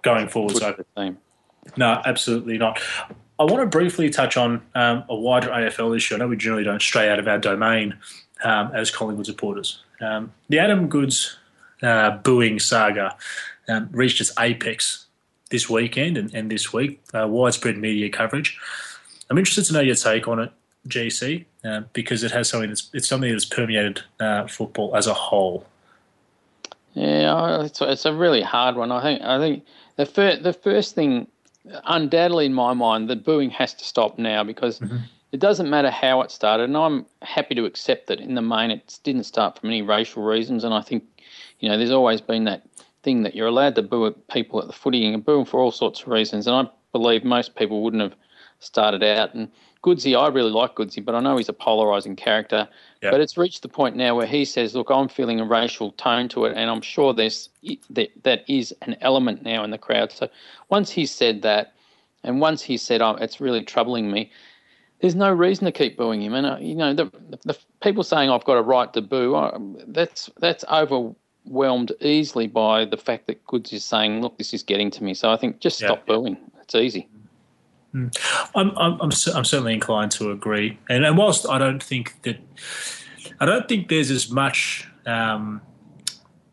going 0.03 0.29
forward. 0.29 0.57
So, 0.57 0.85
no, 1.79 2.03
absolutely 2.05 2.59
not. 2.59 2.79
I 3.39 3.45
want 3.45 3.59
to 3.59 3.67
briefly 3.67 4.09
touch 4.09 4.37
on 4.37 4.63
um, 4.75 5.05
a 5.09 5.15
wider 5.15 5.49
AFL 5.49 5.97
issue. 5.97 6.15
I 6.15 6.19
know 6.19 6.29
we 6.29 6.37
generally 6.37 6.65
don't 6.65 6.81
stray 6.81 7.11
out 7.11 7.19
of 7.19 7.29
our 7.29 7.39
domain 7.39 7.97
um, 8.45 8.71
as 8.75 8.91
Collingwood 8.91 9.27
supporters. 9.27 9.83
Um, 10.01 10.33
the 10.49 10.59
Adam 10.59 10.89
Goodes 10.89 11.37
uh, 11.83 12.17
booing 12.19 12.59
saga 12.59 13.17
um, 13.69 13.89
reached 13.93 14.21
its 14.21 14.33
apex 14.39 15.07
this 15.51 15.69
weekend 15.69 16.17
and, 16.17 16.35
and 16.35 16.51
this 16.51 16.73
week, 16.73 17.01
uh, 17.15 17.27
widespread 17.29 17.77
media 17.77 18.09
coverage. 18.09 18.59
I'm 19.31 19.39
interested 19.39 19.65
to 19.67 19.73
know 19.75 19.81
your 19.81 19.95
take 19.95 20.29
on 20.29 20.39
it, 20.39 20.53
GC, 20.89 21.45
uh, 21.65 21.83
because 21.93 22.23
it 22.23 22.31
has 22.31 22.49
something 22.49 22.71
that's 22.71 22.91
it's 22.93 23.09
something 23.09 23.31
that's 23.31 23.45
permeated 23.45 24.03
uh, 24.21 24.47
football 24.47 24.95
as 24.97 25.07
a 25.07 25.15
whole. 25.15 25.67
Yeah, 26.95 27.63
it's, 27.63 27.81
it's 27.83 28.07
a 28.07 28.13
really 28.13 28.43
hard 28.43 28.77
one. 28.77 28.91
I 28.91 29.03
think 29.03 29.23
I 29.23 29.39
think 29.39 29.65
the 29.97 30.07
fir- 30.07 30.39
the 30.39 30.53
first 30.53 30.95
thing, 30.95 31.27
undoubtedly 31.85 32.47
in 32.47 32.55
my 32.55 32.73
mind, 32.73 33.09
the 33.09 33.17
booing 33.17 33.51
has 33.51 33.75
to 33.75 33.85
stop 33.85 34.19
now 34.19 34.45
because. 34.45 34.81
Mm-hmm 34.81 34.97
it 35.33 35.41
doesn't 35.41 35.69
matter 35.69 35.91
how 35.91 36.23
it 36.23 36.31
started, 36.31 36.65
and 36.65 36.77
I'm 36.77 37.05
happy 37.21 37.55
to 37.57 37.65
accept 37.65 38.07
that 38.07 38.21
in 38.21 38.35
the 38.35 38.43
main 38.43 38.71
it 38.71 38.99
didn't 39.03 39.25
start 39.25 39.59
from 39.59 39.69
any 39.69 39.83
racial 39.83 40.23
reasons. 40.23 40.65
And 40.65 40.73
I 40.73 40.81
think, 40.81 41.05
you 41.61 41.69
know, 41.69 41.77
there's 41.77 41.91
always 41.91 42.21
been 42.21 42.45
that 42.45 42.63
thing 43.03 43.23
that 43.23 43.35
you're 43.35 43.49
allowed 43.49 43.75
to 43.75 43.83
boo 43.83 44.07
at 44.07 44.29
people 44.29 44.61
at 44.61 44.67
the 44.67 44.73
footy 44.73 45.05
and 45.05 45.25
boo 45.25 45.37
them 45.39 45.45
for 45.45 45.61
all 45.61 45.73
sorts 45.73 46.03
of 46.03 46.09
reasons. 46.09 46.47
And 46.47 46.57
I 46.57 46.71
believe 46.93 47.25
most 47.25 47.55
people 47.57 47.83
wouldn't 47.83 48.03
have 48.03 48.15
started 48.61 49.03
out. 49.03 49.35
And 49.35 49.51
Goodsy, 49.87 50.21
I 50.21 50.27
really 50.29 50.51
like 50.51 50.75
Goodsy, 50.75 51.05
but 51.05 51.15
I 51.15 51.21
know 51.21 51.37
he's 51.37 51.49
a 51.49 51.53
polarising 51.53 52.17
character. 52.17 52.69
Yep. 53.03 53.13
But 53.13 53.21
it's 53.21 53.39
reached 53.39 53.63
the 53.63 53.69
point 53.69 53.95
now 53.95 54.17
where 54.17 54.27
he 54.27 54.45
says, 54.45 54.75
"Look, 54.75 54.91
I'm 54.91 55.09
feeling 55.09 55.39
a 55.39 55.45
racial 55.45 55.93
tone 55.93 56.29
to 56.31 56.47
it," 56.47 56.57
and 56.57 56.69
I'm 56.69 56.81
sure 56.81 57.15
there's 57.15 57.51
that 57.91 58.11
that 58.25 58.45
is 58.49 58.75
an 58.83 58.97
element 59.01 59.45
now 59.45 59.63
in 59.63 59.71
the 59.71 59.79
crowd. 59.79 60.11
So 60.11 60.29
once 60.71 60.91
he 60.91 61.07
said 61.07 61.43
that, 61.43 61.75
and 62.25 62.41
once 62.41 62.63
he 62.63 62.77
said, 62.77 63.01
"Oh, 63.01 63.17
it's 63.21 63.41
really 63.41 63.63
troubling 63.63 64.11
me," 64.11 64.33
there's 65.01 65.15
no 65.15 65.33
reason 65.33 65.67
to 65.67 65.73
keep 65.73 65.97
booing 65.97 66.21
him. 66.21 66.35
And 66.35 66.47
uh, 66.47 66.57
you 66.61 66.75
know, 66.75 66.93
the, 66.93 67.09
the, 67.45 67.57
people 67.81 68.03
saying 68.03 68.29
I've 68.29 68.45
got 68.45 68.57
a 68.57 68.63
right 68.63 68.93
to 68.93 69.01
boo, 69.01 69.37
uh, 69.37 69.57
that's 69.87 70.29
that's 70.39 70.65
overwhelmed 70.65 71.93
easily 72.01 72.49
by 72.49 72.87
the 72.87 72.97
fact 72.97 73.29
that 73.29 73.47
Goodes 73.47 73.73
is 73.73 73.85
saying, 73.85 74.21
"Look, 74.21 74.37
this 74.37 74.53
is 74.53 74.65
getting 74.65 74.91
to 74.91 75.05
me." 75.05 75.15
So 75.15 75.31
I 75.31 75.37
think 75.37 75.61
just 75.61 75.79
stop 75.79 76.07
booing. 76.07 76.39
It's 76.61 76.75
easy. 76.75 77.09
Hmm. 77.97 78.09
I'm, 78.55 78.77
I'm, 78.77 78.93
I'm, 79.01 79.11
I'm 79.35 79.45
certainly 79.45 79.73
inclined 79.73 80.11
to 80.13 80.31
agree. 80.31 80.79
And, 80.91 81.07
and 81.07 81.17
whilst 81.17 81.49
I 81.49 81.57
don't 81.57 81.83
think 81.83 82.21
that, 82.23 82.37
I 83.41 83.47
don't 83.47 83.67
think 83.67 83.89
there's 83.89 84.11
as 84.11 84.31
much 84.31 84.87
um, 85.07 85.63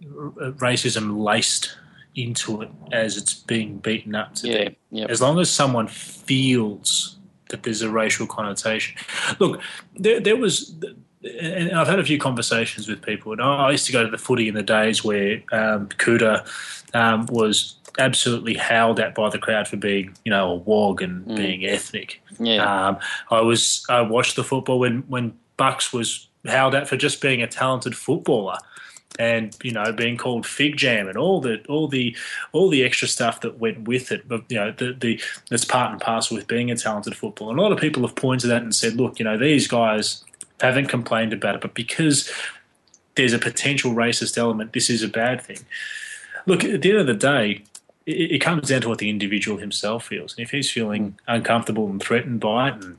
racism 0.01 1.21
laced 1.21 1.75
into 2.15 2.62
it 2.62 2.69
as 2.93 3.17
it's 3.17 3.33
being 3.33 3.79
beaten 3.79 4.15
up 4.15 4.35
to 4.35 4.47
Yeah, 4.47 4.69
yep. 4.91 5.09
As 5.09 5.21
long 5.21 5.38
as 5.39 5.50
someone 5.50 5.88
feels 5.88 7.17
that 7.50 7.63
there's 7.63 7.81
a 7.81 7.89
racial 7.89 8.25
connotation. 8.25 8.95
Look, 9.39 9.62
there, 9.95 10.21
there 10.21 10.38
was, 10.38 10.73
and 11.23 11.73
I've 11.73 11.88
had 11.88 12.00
a 12.00 12.05
few 12.05 12.19
conversations 12.19 12.88
with 12.88 13.01
people, 13.01 13.33
and 13.33 13.41
I 13.41 13.71
used 13.71 13.85
to 13.88 13.91
go 13.91 14.03
to 14.03 14.09
the 14.09 14.17
footy 14.17 14.47
in 14.47 14.55
the 14.55 14.63
days 14.63 15.03
where 15.03 15.43
um, 15.51 15.89
Kouta 15.89 16.47
um, 16.93 17.25
was 17.29 17.75
absolutely 17.97 18.55
howled 18.55 19.00
at 19.00 19.15
by 19.15 19.29
the 19.29 19.39
crowd 19.39 19.67
for 19.67 19.77
being, 19.77 20.15
you 20.25 20.29
know, 20.29 20.51
a 20.51 20.55
wog 20.55 21.01
and 21.01 21.25
being 21.35 21.65
ethnic. 21.65 22.21
Yeah. 22.39 22.88
Um, 22.88 22.97
I 23.29 23.41
was 23.41 23.85
I 23.89 24.01
watched 24.01 24.35
the 24.35 24.43
football 24.43 24.79
when 24.79 25.03
when 25.07 25.33
Bucks 25.57 25.93
was 25.93 26.27
howled 26.45 26.75
at 26.75 26.88
for 26.88 26.97
just 26.97 27.21
being 27.21 27.41
a 27.41 27.47
talented 27.47 27.95
footballer, 27.95 28.57
and 29.19 29.55
you 29.63 29.71
know 29.71 29.91
being 29.91 30.17
called 30.17 30.45
fig 30.45 30.77
jam 30.77 31.07
and 31.07 31.17
all 31.17 31.39
the 31.39 31.63
all 31.67 31.88
the 31.88 32.15
all 32.51 32.69
the 32.69 32.83
extra 32.83 33.07
stuff 33.07 33.41
that 33.41 33.59
went 33.59 33.88
with 33.88 34.12
it. 34.12 34.27
But 34.27 34.43
you 34.50 34.57
know 34.57 34.71
the 34.71 34.93
the 34.93 35.21
that's 35.50 35.65
part 35.65 35.91
and 35.91 36.01
parcel 36.01 36.38
with 36.38 36.47
being 36.47 36.71
a 36.71 36.75
talented 36.75 37.15
footballer. 37.15 37.51
And 37.51 37.59
a 37.59 37.63
lot 37.63 37.71
of 37.71 37.79
people 37.79 38.05
have 38.05 38.15
pointed 38.15 38.50
at 38.50 38.55
that 38.55 38.63
and 38.63 38.75
said, 38.75 38.95
look, 38.95 39.19
you 39.19 39.25
know 39.25 39.38
these 39.38 39.67
guys 39.67 40.23
haven't 40.62 40.88
complained 40.88 41.33
about 41.33 41.55
it, 41.55 41.62
but 41.62 41.73
because 41.73 42.31
there's 43.15 43.33
a 43.33 43.39
potential 43.39 43.93
racist 43.93 44.38
element, 44.38 44.73
this 44.73 44.89
is 44.89 45.03
a 45.03 45.07
bad 45.07 45.41
thing. 45.41 45.59
Look, 46.45 46.63
at 46.63 46.81
the 46.81 46.89
end 46.89 47.00
of 47.00 47.07
the 47.07 47.13
day, 47.13 47.63
it, 48.05 48.31
it 48.31 48.39
comes 48.39 48.69
down 48.69 48.81
to 48.81 48.89
what 48.89 49.00
the 49.00 49.10
individual 49.10 49.57
himself 49.57 50.07
feels. 50.07 50.36
And 50.36 50.43
if 50.43 50.51
he's 50.51 50.69
feeling 50.72 51.17
hmm. 51.27 51.36
uncomfortable 51.36 51.88
and 51.88 52.01
threatened 52.01 52.39
by 52.39 52.69
it, 52.69 52.75
and 52.83 52.98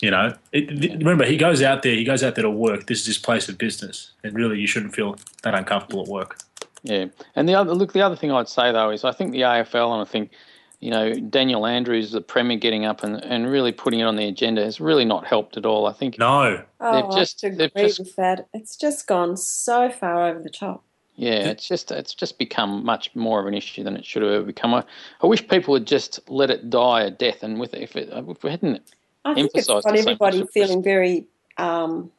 you 0.00 0.10
know, 0.10 0.34
it, 0.52 0.68
th- 0.68 0.92
remember 0.92 1.24
he 1.24 1.36
goes 1.36 1.62
out 1.62 1.82
there, 1.82 1.94
he 1.94 2.04
goes 2.04 2.22
out 2.22 2.34
there 2.34 2.42
to 2.42 2.50
work. 2.50 2.86
This 2.86 3.00
is 3.00 3.06
his 3.06 3.18
place 3.18 3.48
of 3.48 3.58
business, 3.58 4.10
and 4.22 4.34
really, 4.34 4.58
you 4.58 4.66
shouldn't 4.66 4.94
feel 4.94 5.16
that 5.42 5.54
uncomfortable 5.54 6.02
at 6.02 6.08
work. 6.08 6.38
Yeah, 6.82 7.06
and 7.34 7.48
the 7.48 7.54
other 7.54 7.74
look, 7.74 7.92
the 7.92 8.02
other 8.02 8.16
thing 8.16 8.30
I'd 8.30 8.48
say 8.48 8.72
though 8.72 8.90
is 8.90 9.04
I 9.04 9.12
think 9.12 9.32
the 9.32 9.40
AFL 9.40 9.92
and 9.92 10.02
I 10.02 10.04
think 10.04 10.30
you 10.80 10.90
know 10.90 11.14
Daniel 11.14 11.66
Andrews, 11.66 12.12
the 12.12 12.20
Premier, 12.20 12.58
getting 12.58 12.84
up 12.84 13.02
and, 13.02 13.16
and 13.24 13.50
really 13.50 13.72
putting 13.72 14.00
it 14.00 14.04
on 14.04 14.16
the 14.16 14.28
agenda 14.28 14.62
has 14.62 14.80
really 14.80 15.04
not 15.04 15.26
helped 15.26 15.56
at 15.56 15.64
all. 15.64 15.86
I 15.86 15.92
think 15.92 16.18
No, 16.18 16.62
Oh, 16.78 16.92
They've 16.92 17.18
just- 17.18 17.42
I 17.42 17.48
have 17.48 17.54
to 17.54 17.58
they've 17.58 17.70
agree 17.70 17.82
just- 17.84 17.98
with 17.98 18.16
that. 18.16 18.48
It's 18.52 18.76
just 18.76 19.06
gone 19.06 19.36
so 19.36 19.90
far 19.90 20.28
over 20.28 20.40
the 20.40 20.50
top. 20.50 20.84
Yeah, 21.16 21.48
it's 21.48 21.66
just 21.66 21.90
it's 21.90 22.14
just 22.14 22.38
become 22.38 22.84
much 22.84 23.14
more 23.14 23.40
of 23.40 23.46
an 23.46 23.54
issue 23.54 23.82
than 23.82 23.96
it 23.96 24.04
should 24.04 24.22
have 24.22 24.32
ever 24.32 24.44
become. 24.44 24.74
I, 24.74 24.84
I 25.22 25.26
wish 25.26 25.46
people 25.48 25.72
would 25.72 25.86
just 25.86 26.20
let 26.28 26.50
it 26.50 26.70
die 26.70 27.02
a 27.02 27.10
death, 27.10 27.42
and 27.42 27.58
with 27.58 27.74
it, 27.74 27.82
if 27.82 27.96
it 27.96 28.10
if 28.12 28.44
we 28.44 28.50
hadn't 28.50 28.82
I 29.24 29.34
think 29.34 29.50
it's 29.54 29.66
got 29.66 29.84
everybody 29.86 30.38
concept. 30.38 30.52
feeling 30.52 30.82
very, 30.82 31.26
um, 31.56 32.12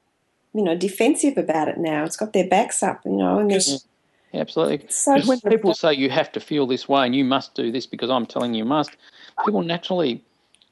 you 0.53 0.63
know, 0.63 0.75
defensive 0.75 1.37
about 1.37 1.67
it 1.67 1.77
now. 1.77 2.03
It's 2.03 2.17
got 2.17 2.33
their 2.33 2.47
backs 2.47 2.83
up, 2.83 3.01
you 3.05 3.11
know, 3.11 3.39
and 3.39 3.51
there's 3.51 3.85
Yeah, 4.33 4.41
absolutely. 4.41 4.85
so 4.89 5.13
Because 5.13 5.29
when 5.29 5.39
people 5.41 5.73
say 5.73 5.93
you 5.93 6.09
have 6.09 6.31
to 6.33 6.39
feel 6.39 6.67
this 6.67 6.89
way 6.89 7.05
and 7.05 7.15
you 7.15 7.23
must 7.23 7.55
do 7.55 7.71
this 7.71 7.85
because 7.85 8.09
I'm 8.09 8.25
telling 8.25 8.53
you 8.53 8.65
must, 8.65 8.97
people 9.45 9.61
naturally 9.61 10.23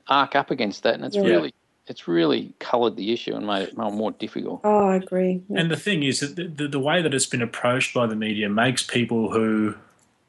arc 0.08 0.36
up 0.36 0.52
against 0.52 0.84
that, 0.84 0.96
and 0.96 1.06
it's 1.06 1.16
Yeah. 1.16 1.24
really 1.24 1.54
it's 1.88 2.08
really 2.08 2.54
coloured 2.60 2.96
the 2.96 3.14
issue 3.14 3.36
and 3.36 3.46
made 3.46 3.70
it 3.70 3.78
more 3.78 3.92
more 3.92 4.12
difficult. 4.12 4.62
Oh, 4.64 4.90
I 4.90 4.96
agree. 4.96 5.42
Yeah. 5.50 5.60
And 5.62 5.72
the 5.72 5.78
thing 5.78 6.04
is 6.04 6.20
that 6.20 6.36
the, 6.36 6.48
the, 6.48 6.68
the 6.68 6.80
way 6.80 7.02
that 7.02 7.14
it's 7.14 7.26
been 7.26 7.42
approached 7.42 7.94
by 7.94 8.08
the 8.08 8.16
media 8.16 8.50
makes 8.50 8.84
people 8.84 9.32
who, 9.32 9.76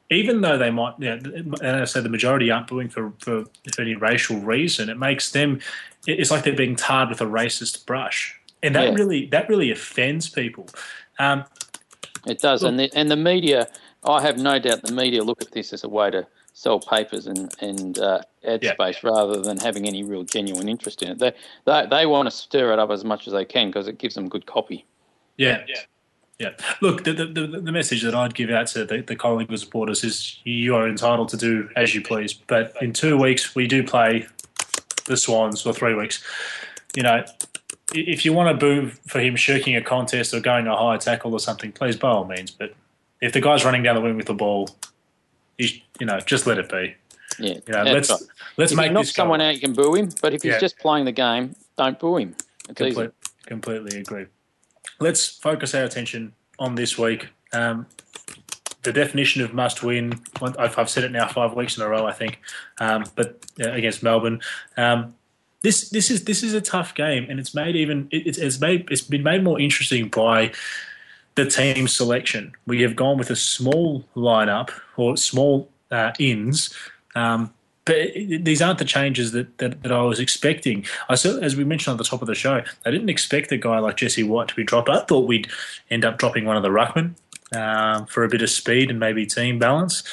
even 0.09 0.41
though 0.41 0.57
they 0.57 0.69
might, 0.69 0.93
you 0.99 1.15
know, 1.15 1.19
and 1.61 1.75
I 1.81 1.85
say 1.85 2.01
the 2.01 2.09
majority 2.09 2.51
aren't 2.51 2.67
booing 2.67 2.89
for, 2.89 3.11
for, 3.19 3.45
for 3.73 3.81
any 3.81 3.95
racial 3.95 4.39
reason, 4.39 4.89
it 4.89 4.97
makes 4.99 5.31
them, 5.31 5.59
it's 6.05 6.29
like 6.31 6.43
they're 6.43 6.55
being 6.55 6.75
tarred 6.75 7.09
with 7.09 7.21
a 7.21 7.25
racist 7.25 7.85
brush. 7.85 8.39
And 8.63 8.75
that 8.75 8.89
Yeah. 8.89 8.93
really 8.93 9.25
that 9.27 9.49
really 9.49 9.71
offends 9.71 10.29
people. 10.29 10.67
Um, 11.19 11.45
It 12.25 12.39
does, 12.39 12.63
and 12.63 12.79
the 12.79 12.91
and 12.95 13.09
the 13.09 13.15
media. 13.15 13.67
I 14.03 14.21
have 14.21 14.37
no 14.37 14.57
doubt 14.59 14.83
the 14.83 14.93
media 14.93 15.23
look 15.23 15.41
at 15.41 15.51
this 15.51 15.73
as 15.73 15.83
a 15.83 15.89
way 15.89 16.11
to 16.11 16.25
sell 16.57 16.79
papers 16.79 17.27
and 17.27 17.53
and 17.61 17.99
uh, 17.99 18.19
ad 18.43 18.63
Yeah. 18.63 18.73
space 18.73 19.03
rather 19.03 19.41
than 19.41 19.57
having 19.59 19.85
any 19.87 20.03
real 20.03 20.23
genuine 20.23 20.67
interest 20.67 21.03
in 21.03 21.09
it. 21.11 21.19
They 21.19 21.31
they, 21.65 21.85
they 21.89 22.05
want 22.07 22.25
to 22.27 22.31
stir 22.35 22.73
it 22.73 22.79
up 22.79 22.89
as 22.89 23.03
much 23.03 23.27
as 23.27 23.33
they 23.33 23.45
can 23.45 23.67
because 23.67 23.87
it 23.87 23.99
gives 23.99 24.15
them 24.15 24.27
good 24.27 24.45
copy. 24.45 24.85
yeah. 25.37 25.63
Yeah. 25.67 25.81
Yeah. 26.39 26.49
Look, 26.81 27.03
the, 27.03 27.13
the, 27.13 27.25
the, 27.25 27.47
the 27.61 27.71
message 27.71 28.03
that 28.03 28.13
I'd 28.13 28.35
give 28.35 28.51
out 28.51 28.67
to 28.67 28.85
the, 28.85 29.01
the 29.01 29.15
Collingwood 29.15 29.59
supporters 29.59 30.03
is 30.03 30.39
you 30.43 30.75
are 30.75 30.87
entitled 30.87 31.29
to 31.29 31.37
do 31.37 31.67
as 31.75 31.95
you 31.95 32.01
please. 32.03 32.31
But 32.33 32.75
in 32.79 32.93
two 32.93 33.17
weeks, 33.17 33.55
we 33.55 33.65
do 33.65 33.83
play 33.83 34.27
the 35.05 35.17
Swans, 35.17 35.65
or 35.65 35.73
three 35.73 35.95
weeks. 35.95 36.23
You 36.95 37.01
know, 37.01 37.25
if 37.95 38.23
you 38.23 38.33
want 38.33 38.49
to 38.53 38.65
boo 38.65 38.89
for 39.07 39.19
him 39.19 39.35
shirking 39.35 39.75
a 39.75 39.81
contest 39.81 40.31
or 40.31 40.39
going 40.39 40.67
a 40.67 40.77
high 40.77 40.97
tackle 40.97 41.33
or 41.33 41.39
something, 41.39 41.71
please, 41.71 41.95
by 41.95 42.09
all 42.09 42.25
means. 42.25 42.51
But 42.51 42.75
if 43.19 43.33
the 43.33 43.41
guy's 43.41 43.65
running 43.65 43.81
down 43.81 43.95
the 43.95 44.01
wing 44.01 44.15
with 44.15 44.27
the 44.27 44.35
ball, 44.35 44.69
you, 45.57 45.69
you 45.99 46.05
know, 46.05 46.19
just 46.19 46.47
let 46.47 46.57
it 46.57 46.69
be. 46.69 46.95
Yeah, 47.39 47.55
You 47.67 47.73
know, 47.73 47.83
let's 47.83 48.09
right. 48.09 48.19
let's 48.57 48.71
if 48.71 48.77
make 48.77 48.91
knock 48.91 49.05
someone 49.05 49.41
out, 49.41 49.53
you 49.53 49.59
can 49.59 49.73
boo 49.73 49.95
him. 49.95 50.09
But 50.21 50.33
if 50.33 50.41
he's 50.43 50.53
Yeah. 50.53 50.59
just 50.59 50.77
playing 50.79 51.05
the 51.05 51.11
game, 51.11 51.55
don't 51.77 51.99
boo 51.99 52.17
him. 52.17 52.35
It's 52.69 52.81
easy. 52.81 53.09
Completely 53.45 53.99
agree. 53.99 54.25
Let's 54.99 55.27
focus 55.27 55.75
our 55.75 55.83
attention 55.83 56.33
on 56.59 56.75
this 56.75 56.97
week. 56.97 57.27
Um, 57.53 57.85
the 58.83 58.93
definition 58.93 59.41
of 59.41 59.53
must 59.53 59.83
win. 59.83 60.19
I've, 60.41 60.77
I've 60.79 60.89
said 60.89 61.03
it 61.03 61.11
now 61.11 61.27
five 61.27 61.53
weeks 61.53 61.77
in 61.77 61.83
a 61.83 61.89
row, 61.89 62.05
I 62.05 62.13
think. 62.13 62.39
Um, 62.79 63.03
but 63.15 63.45
uh, 63.63 63.71
against 63.71 64.01
Melbourne, 64.01 64.41
um, 64.77 65.13
this 65.61 65.89
this 65.89 66.09
is 66.09 66.23
this 66.23 66.43
is 66.43 66.53
a 66.53 66.61
tough 66.61 66.95
game, 66.95 67.27
and 67.29 67.39
it's 67.39 67.53
made 67.53 67.75
even 67.75 68.07
it, 68.11 68.25
it's, 68.27 68.37
it's 68.37 68.61
made 68.61 68.87
it's 68.89 69.01
been 69.01 69.23
made 69.23 69.43
more 69.43 69.59
interesting 69.59 70.07
by 70.07 70.53
the 71.37 71.45
team 71.45 71.87
selection. 71.87 72.51
We 72.65 72.81
have 72.81 72.95
gone 72.95 73.17
with 73.17 73.29
a 73.29 73.35
small 73.35 74.03
lineup 74.15 74.71
or 74.97 75.15
small 75.15 75.69
uh, 75.89 76.11
ins. 76.19 76.73
Um, 77.15 77.53
but 77.85 77.95
it- 77.95 78.43
these 78.43 78.61
aren't 78.61 78.79
the 78.79 78.85
changes 78.85 79.31
that, 79.31 79.57
that, 79.59 79.83
that 79.83 79.91
I 79.91 80.01
was 80.01 80.19
expecting. 80.19 80.85
I 81.07 81.13
as 81.13 81.55
we 81.55 81.63
mentioned 81.63 81.93
at 81.93 81.97
the 81.99 82.03
top 82.03 82.21
of 82.21 82.27
the 82.27 82.35
show, 82.35 82.61
I 82.85 82.91
didn't 82.91 83.09
expect 83.09 83.51
a 83.53 83.57
guy 83.57 83.79
like 83.79 83.95
Jesse 83.95 84.23
White 84.23 84.49
to 84.49 84.55
be 84.55 84.65
dropped. 84.65 84.89
I 84.89 84.99
thought 84.99 85.27
we'd 85.27 85.47
end 85.89 86.03
up 86.03 86.17
dropping 86.17 86.43
one 86.43 86.57
of 86.57 86.63
the 86.63 86.69
ruckmen 86.69 87.15
um, 87.55 88.07
for 88.07 88.25
a 88.25 88.27
bit 88.27 88.41
of 88.41 88.49
speed 88.49 88.89
and 88.89 88.99
maybe 88.99 89.25
team 89.25 89.57
balance. 89.59 90.03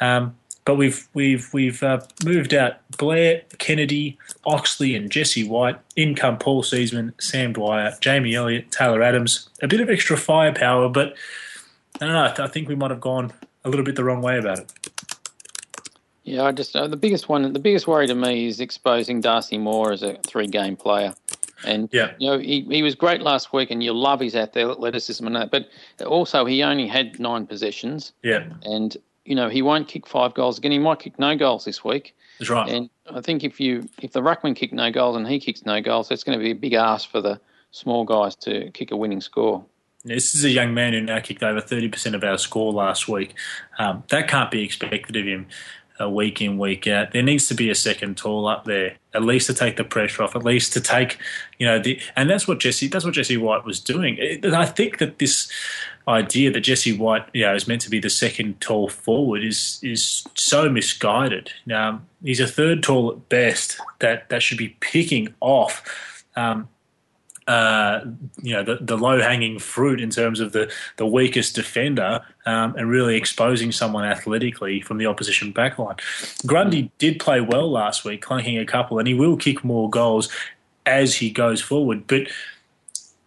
Um, 0.00 0.34
but 0.64 0.74
we've 0.76 1.08
we've 1.14 1.48
we've 1.52 1.82
uh, 1.82 2.00
moved 2.24 2.52
out 2.54 2.74
Blair, 2.98 3.42
Kennedy, 3.58 4.18
Oxley, 4.44 4.94
and 4.94 5.10
Jesse 5.10 5.44
White. 5.48 5.78
In 5.96 6.14
come 6.14 6.38
Paul 6.38 6.62
Seedsman, 6.62 7.12
Sam 7.20 7.52
Dwyer, 7.52 7.94
Jamie 8.00 8.34
Elliott, 8.34 8.70
Taylor 8.70 9.02
Adams. 9.02 9.48
A 9.62 9.68
bit 9.68 9.80
of 9.80 9.88
extra 9.90 10.16
firepower, 10.16 10.88
but 10.88 11.14
I 12.00 12.06
don't 12.06 12.12
know. 12.14 12.24
I, 12.24 12.28
th- 12.28 12.40
I 12.40 12.48
think 12.48 12.68
we 12.68 12.74
might 12.74 12.90
have 12.90 13.00
gone 13.00 13.32
a 13.64 13.68
little 13.70 13.84
bit 13.84 13.96
the 13.96 14.04
wrong 14.04 14.22
way 14.22 14.38
about 14.38 14.58
it. 14.60 14.72
Yeah, 16.24 16.44
I 16.44 16.52
just 16.52 16.76
uh, 16.76 16.86
the 16.86 16.96
biggest 16.96 17.28
one, 17.28 17.52
the 17.52 17.58
biggest 17.58 17.86
worry 17.86 18.06
to 18.06 18.14
me 18.14 18.46
is 18.46 18.60
exposing 18.60 19.20
Darcy 19.20 19.58
Moore 19.58 19.92
as 19.92 20.02
a 20.02 20.14
three-game 20.26 20.76
player. 20.76 21.14
And 21.64 21.88
Yeah. 21.92 22.12
you 22.18 22.30
know 22.30 22.38
he, 22.38 22.62
he 22.62 22.82
was 22.82 22.94
great 22.94 23.20
last 23.22 23.52
week, 23.52 23.70
and 23.70 23.82
you 23.82 23.92
love 23.92 24.20
his 24.20 24.34
athleticism 24.36 25.26
and 25.26 25.36
that. 25.36 25.50
But 25.50 25.68
also 26.06 26.44
he 26.44 26.62
only 26.62 26.86
had 26.86 27.18
nine 27.18 27.46
possessions, 27.46 28.12
Yeah, 28.22 28.44
and 28.62 28.96
you 29.24 29.34
know 29.34 29.48
he 29.48 29.62
won't 29.62 29.88
kick 29.88 30.06
five 30.06 30.34
goals 30.34 30.58
again. 30.58 30.72
He 30.72 30.78
might 30.78 30.98
kick 30.98 31.18
no 31.18 31.36
goals 31.36 31.64
this 31.64 31.84
week. 31.84 32.16
that's 32.38 32.50
right. 32.50 32.68
And 32.68 32.90
I 33.10 33.20
think 33.20 33.44
if 33.44 33.60
you 33.60 33.88
if 34.00 34.12
the 34.12 34.20
ruckman 34.20 34.56
kick 34.56 34.72
no 34.72 34.90
goals 34.90 35.16
and 35.16 35.26
he 35.26 35.40
kicks 35.40 35.64
no 35.64 35.80
goals, 35.80 36.08
that's 36.08 36.24
going 36.24 36.38
to 36.38 36.42
be 36.42 36.50
a 36.50 36.54
big 36.54 36.74
ask 36.74 37.10
for 37.10 37.20
the 37.20 37.40
small 37.70 38.04
guys 38.04 38.34
to 38.36 38.70
kick 38.72 38.90
a 38.90 38.96
winning 38.96 39.20
score. 39.20 39.64
This 40.04 40.34
is 40.34 40.44
a 40.44 40.50
young 40.50 40.72
man 40.72 40.94
who 40.94 41.02
now 41.02 41.20
kicked 41.20 41.42
over 41.42 41.60
30% 41.60 42.14
of 42.14 42.24
our 42.24 42.38
score 42.38 42.72
last 42.72 43.06
week. 43.06 43.34
Um, 43.78 44.02
that 44.08 44.28
can't 44.28 44.50
be 44.50 44.64
expected 44.64 45.14
of 45.14 45.26
him 45.26 45.46
week 46.08 46.40
in, 46.40 46.58
week 46.58 46.86
out. 46.86 47.12
There 47.12 47.22
needs 47.22 47.48
to 47.48 47.54
be 47.54 47.70
a 47.70 47.74
second 47.74 48.16
tall 48.16 48.46
up 48.46 48.64
there, 48.64 48.96
at 49.14 49.22
least 49.22 49.46
to 49.48 49.54
take 49.54 49.76
the 49.76 49.84
pressure 49.84 50.22
off, 50.22 50.34
at 50.34 50.44
least 50.44 50.72
to 50.74 50.80
take, 50.80 51.18
you 51.58 51.66
know, 51.66 51.78
the, 51.78 52.00
and 52.16 52.30
that's 52.30 52.48
what 52.48 52.60
Jesse, 52.60 52.88
that's 52.88 53.04
what 53.04 53.14
Jesse 53.14 53.36
White 53.36 53.64
was 53.64 53.80
doing. 53.80 54.18
I 54.44 54.66
think 54.66 54.98
that 54.98 55.18
this 55.18 55.50
idea 56.08 56.50
that 56.50 56.60
Jesse 56.60 56.96
White, 56.96 57.26
you 57.32 57.42
know, 57.42 57.54
is 57.54 57.68
meant 57.68 57.82
to 57.82 57.90
be 57.90 58.00
the 58.00 58.10
second 58.10 58.60
tall 58.60 58.88
forward 58.88 59.44
is 59.44 59.78
is 59.82 60.24
so 60.34 60.68
misguided. 60.68 61.52
Now 61.66 62.02
he's 62.22 62.40
a 62.40 62.46
third 62.46 62.82
tall 62.82 63.12
at 63.12 63.28
best. 63.28 63.78
That 64.00 64.28
that 64.30 64.42
should 64.42 64.58
be 64.58 64.76
picking 64.80 65.34
off. 65.40 66.24
Um, 66.36 66.68
uh, 67.50 68.04
you 68.40 68.54
know 68.54 68.62
the, 68.62 68.76
the 68.80 68.96
low 68.96 69.20
hanging 69.20 69.58
fruit 69.58 70.00
in 70.00 70.08
terms 70.08 70.38
of 70.38 70.52
the, 70.52 70.70
the 70.98 71.06
weakest 71.06 71.56
defender 71.56 72.20
um, 72.46 72.76
and 72.76 72.88
really 72.88 73.16
exposing 73.16 73.72
someone 73.72 74.04
athletically 74.04 74.80
from 74.80 74.98
the 74.98 75.06
opposition 75.06 75.52
backline. 75.52 75.98
Grundy 76.46 76.92
did 76.98 77.18
play 77.18 77.40
well 77.40 77.68
last 77.68 78.04
week, 78.04 78.22
clanking 78.22 78.56
a 78.56 78.64
couple, 78.64 79.00
and 79.00 79.08
he 79.08 79.14
will 79.14 79.36
kick 79.36 79.64
more 79.64 79.90
goals 79.90 80.28
as 80.86 81.16
he 81.16 81.28
goes 81.28 81.60
forward. 81.60 82.06
But 82.06 82.28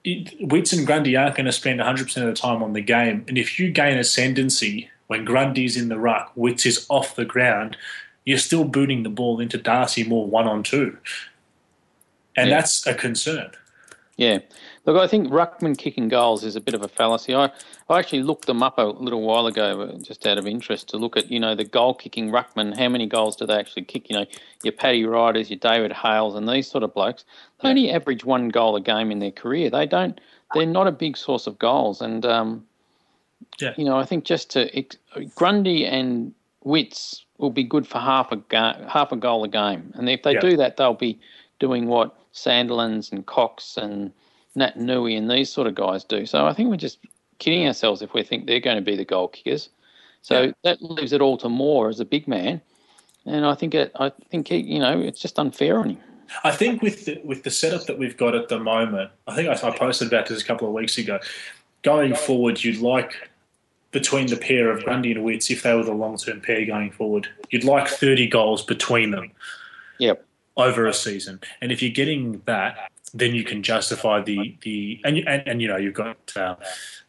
it, 0.05 0.33
Witts 0.39 0.71
and 0.71 0.87
Grundy 0.87 1.17
aren't 1.17 1.35
going 1.35 1.45
to 1.45 1.51
spend 1.51 1.81
100% 1.81 2.17
of 2.17 2.23
the 2.27 2.33
time 2.33 2.63
on 2.63 2.71
the 2.71 2.81
game. 2.81 3.25
And 3.27 3.37
if 3.37 3.59
you 3.59 3.71
gain 3.71 3.97
ascendancy 3.97 4.89
when 5.07 5.25
Grundy's 5.25 5.75
in 5.75 5.89
the 5.89 5.99
ruck, 5.99 6.31
Witts 6.35 6.65
is 6.65 6.85
off 6.87 7.17
the 7.17 7.25
ground, 7.25 7.75
you're 8.23 8.37
still 8.37 8.63
booting 8.63 9.03
the 9.03 9.09
ball 9.09 9.41
into 9.41 9.57
Darcy 9.57 10.05
Moore 10.05 10.27
one 10.27 10.47
on 10.47 10.63
two. 10.63 10.97
And 12.37 12.49
Yeah. 12.49 12.55
that's 12.55 12.87
a 12.87 12.93
concern. 12.93 13.51
Yeah, 14.15 14.39
Look, 14.85 14.95
I 14.97 15.07
think 15.07 15.29
ruckman 15.29 15.75
kicking 15.75 16.07
goals 16.07 16.43
is 16.43 16.55
a 16.55 16.61
bit 16.61 16.75
of 16.75 16.83
a 16.83 16.87
fallacy. 16.87 17.33
I, 17.33 17.49
I 17.89 17.97
actually 17.97 18.21
looked 18.21 18.45
them 18.45 18.61
up 18.61 18.77
a 18.77 18.83
little 18.83 19.21
while 19.23 19.47
ago, 19.47 19.81
uh, 19.81 19.97
just 20.03 20.27
out 20.27 20.37
of 20.37 20.45
interest, 20.45 20.89
to 20.89 20.97
look 20.97 21.17
at 21.17 21.31
you 21.31 21.39
know 21.39 21.55
the 21.55 21.63
goal 21.63 21.95
kicking 21.95 22.29
ruckman. 22.29 22.77
How 22.77 22.89
many 22.89 23.07
goals 23.07 23.35
do 23.35 23.47
they 23.47 23.55
actually 23.57 23.85
kick? 23.85 24.11
You 24.11 24.17
know, 24.19 24.25
your 24.63 24.73
Paddy 24.73 25.03
Ryders, 25.03 25.49
your 25.49 25.57
David 25.57 25.91
Hales, 25.91 26.35
and 26.35 26.47
these 26.47 26.69
sort 26.69 26.83
of 26.83 26.93
blokes. 26.93 27.25
They 27.61 27.69
only 27.69 27.89
average 27.91 28.23
one 28.23 28.49
goal 28.49 28.75
a 28.75 28.81
game 28.81 29.09
in 29.09 29.17
their 29.17 29.31
career. 29.31 29.71
They 29.71 29.87
don't. 29.87 30.19
They're 30.53 30.67
not 30.67 30.85
a 30.85 30.91
big 30.91 31.17
source 31.17 31.47
of 31.47 31.57
goals, 31.57 31.99
and 32.01 32.23
um, 32.23 32.63
Yeah. 33.59 33.73
you 33.77 33.85
know, 33.85 33.97
I 33.97 34.05
think 34.05 34.25
just 34.25 34.51
to 34.51 34.73
ex- 34.77 34.97
Grundy 35.33 35.87
and 35.87 36.33
Witts 36.63 37.25
will 37.39 37.49
be 37.49 37.63
good 37.63 37.87
for 37.87 37.97
half 37.97 38.31
a 38.31 38.35
ga- 38.35 38.87
half 38.87 39.11
a 39.11 39.15
goal 39.15 39.43
a 39.43 39.47
game, 39.47 39.91
and 39.95 40.07
if 40.07 40.21
they 40.21 40.33
Yeah. 40.33 40.39
do 40.39 40.57
that, 40.57 40.77
they'll 40.77 40.93
be 40.93 41.19
doing 41.59 41.87
what 41.87 42.15
Sandilands 42.33 43.11
and 43.11 43.25
Cox 43.25 43.77
and 43.77 44.11
Naitanui 44.57 45.17
and 45.17 45.29
these 45.29 45.51
sort 45.51 45.67
of 45.67 45.75
guys 45.75 46.03
do. 46.03 46.25
So 46.25 46.45
I 46.45 46.53
think 46.53 46.69
we're 46.69 46.77
just 46.77 46.99
kidding 47.39 47.67
ourselves 47.67 48.01
if 48.01 48.13
we 48.13 48.23
think 48.23 48.45
they're 48.45 48.59
going 48.59 48.77
to 48.77 48.81
be 48.81 48.95
the 48.95 49.05
goal 49.05 49.27
kickers. 49.27 49.69
So 50.21 50.43
Yeah. 50.43 50.51
that 50.63 50.81
leaves 50.81 51.13
it 51.13 51.21
all 51.21 51.37
to 51.37 51.49
Moore 51.49 51.89
as 51.89 51.99
a 51.99 52.05
big 52.05 52.27
man, 52.27 52.61
and 53.25 53.45
I 53.45 53.55
think 53.55 53.75
it, 53.75 53.91
I 53.99 54.11
think 54.29 54.47
he, 54.47 54.57
you 54.57 54.79
know 54.79 54.99
it's 54.99 55.19
just 55.19 55.37
unfair 55.37 55.79
on 55.79 55.91
him. 55.91 55.97
I 56.43 56.51
think 56.51 56.81
with 56.81 57.05
the, 57.05 57.21
with 57.23 57.43
the 57.43 57.51
setup 57.51 57.85
that 57.85 57.99
we've 57.99 58.17
got 58.17 58.33
at 58.33 58.47
the 58.47 58.57
moment, 58.57 59.11
I 59.27 59.35
think 59.35 59.49
I, 59.49 59.67
I 59.67 59.77
posted 59.77 60.07
about 60.07 60.27
this 60.27 60.41
a 60.41 60.45
couple 60.45 60.67
of 60.67 60.73
weeks 60.73 60.97
ago. 60.97 61.19
Going 61.83 62.15
forward, 62.15 62.63
you'd 62.63 62.79
like 62.79 63.29
between 63.91 64.27
the 64.27 64.37
pair 64.37 64.71
of 64.71 64.83
Grundy 64.83 65.11
and 65.11 65.23
Witts, 65.23 65.51
if 65.51 65.61
they 65.63 65.75
were 65.75 65.83
the 65.83 65.91
long 65.93 66.17
term 66.17 66.41
pair 66.41 66.65
going 66.65 66.91
forward, 66.91 67.27
you'd 67.51 67.65
like 67.65 67.87
30 67.87 68.27
goals 68.27 68.63
between 68.63 69.11
them 69.11 69.31
Yep. 69.99 70.25
Over 70.55 70.85
a 70.85 70.93
season. 70.93 71.39
And 71.61 71.71
if 71.71 71.81
you're 71.81 71.91
getting 71.91 72.41
that, 72.45 72.89
then 73.13 73.35
you 73.35 73.43
can 73.43 73.61
justify 73.63 74.21
the 74.21 74.57
the 74.61 74.99
and 75.03 75.17
you- 75.17 75.25
and, 75.27 75.47
and 75.47 75.61
you 75.61 75.67
know 75.67 75.77
you've 75.77 75.93
got 75.93 76.17
uh, 76.35 76.55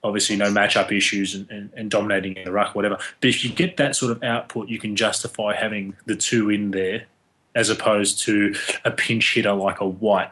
obviously 0.02 0.36
no 0.36 0.52
matchup 0.52 0.92
issues 0.92 1.34
and, 1.34 1.50
and, 1.50 1.70
and 1.74 1.90
dominating 1.90 2.36
in 2.36 2.44
the 2.44 2.52
ruck 2.52 2.74
whatever. 2.74 2.98
But 3.20 3.30
if 3.30 3.44
you 3.44 3.50
get 3.50 3.76
that 3.78 3.96
sort 3.96 4.12
of 4.12 4.22
output, 4.22 4.68
you 4.68 4.78
can 4.78 4.96
justify 4.96 5.54
having 5.54 5.96
the 6.04 6.16
two 6.16 6.50
in 6.50 6.72
there 6.72 7.06
as 7.54 7.70
opposed 7.70 8.18
to 8.20 8.54
a 8.84 8.90
pinch 8.90 9.34
hitter 9.34 9.52
like 9.52 9.80
a 9.80 9.86
White. 9.86 10.30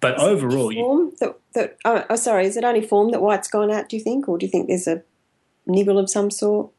But 0.00 0.18
overall, 0.18 0.72
you, 0.72 0.80
Form 0.80 1.12
that, 1.20 1.38
that 1.52 1.76
oh, 1.84 2.04
oh, 2.08 2.16
sorry, 2.16 2.46
is 2.46 2.56
it 2.56 2.64
only 2.64 2.80
form 2.80 3.10
that 3.10 3.20
White's 3.20 3.48
gone 3.48 3.70
out, 3.70 3.90
do 3.90 3.96
you 3.96 4.02
think? 4.02 4.28
Or 4.28 4.38
do 4.38 4.46
you 4.46 4.50
think 4.50 4.66
there's 4.66 4.86
a 4.86 5.02
niggle 5.66 5.98
of 5.98 6.08
some 6.08 6.30
sort? 6.30 6.70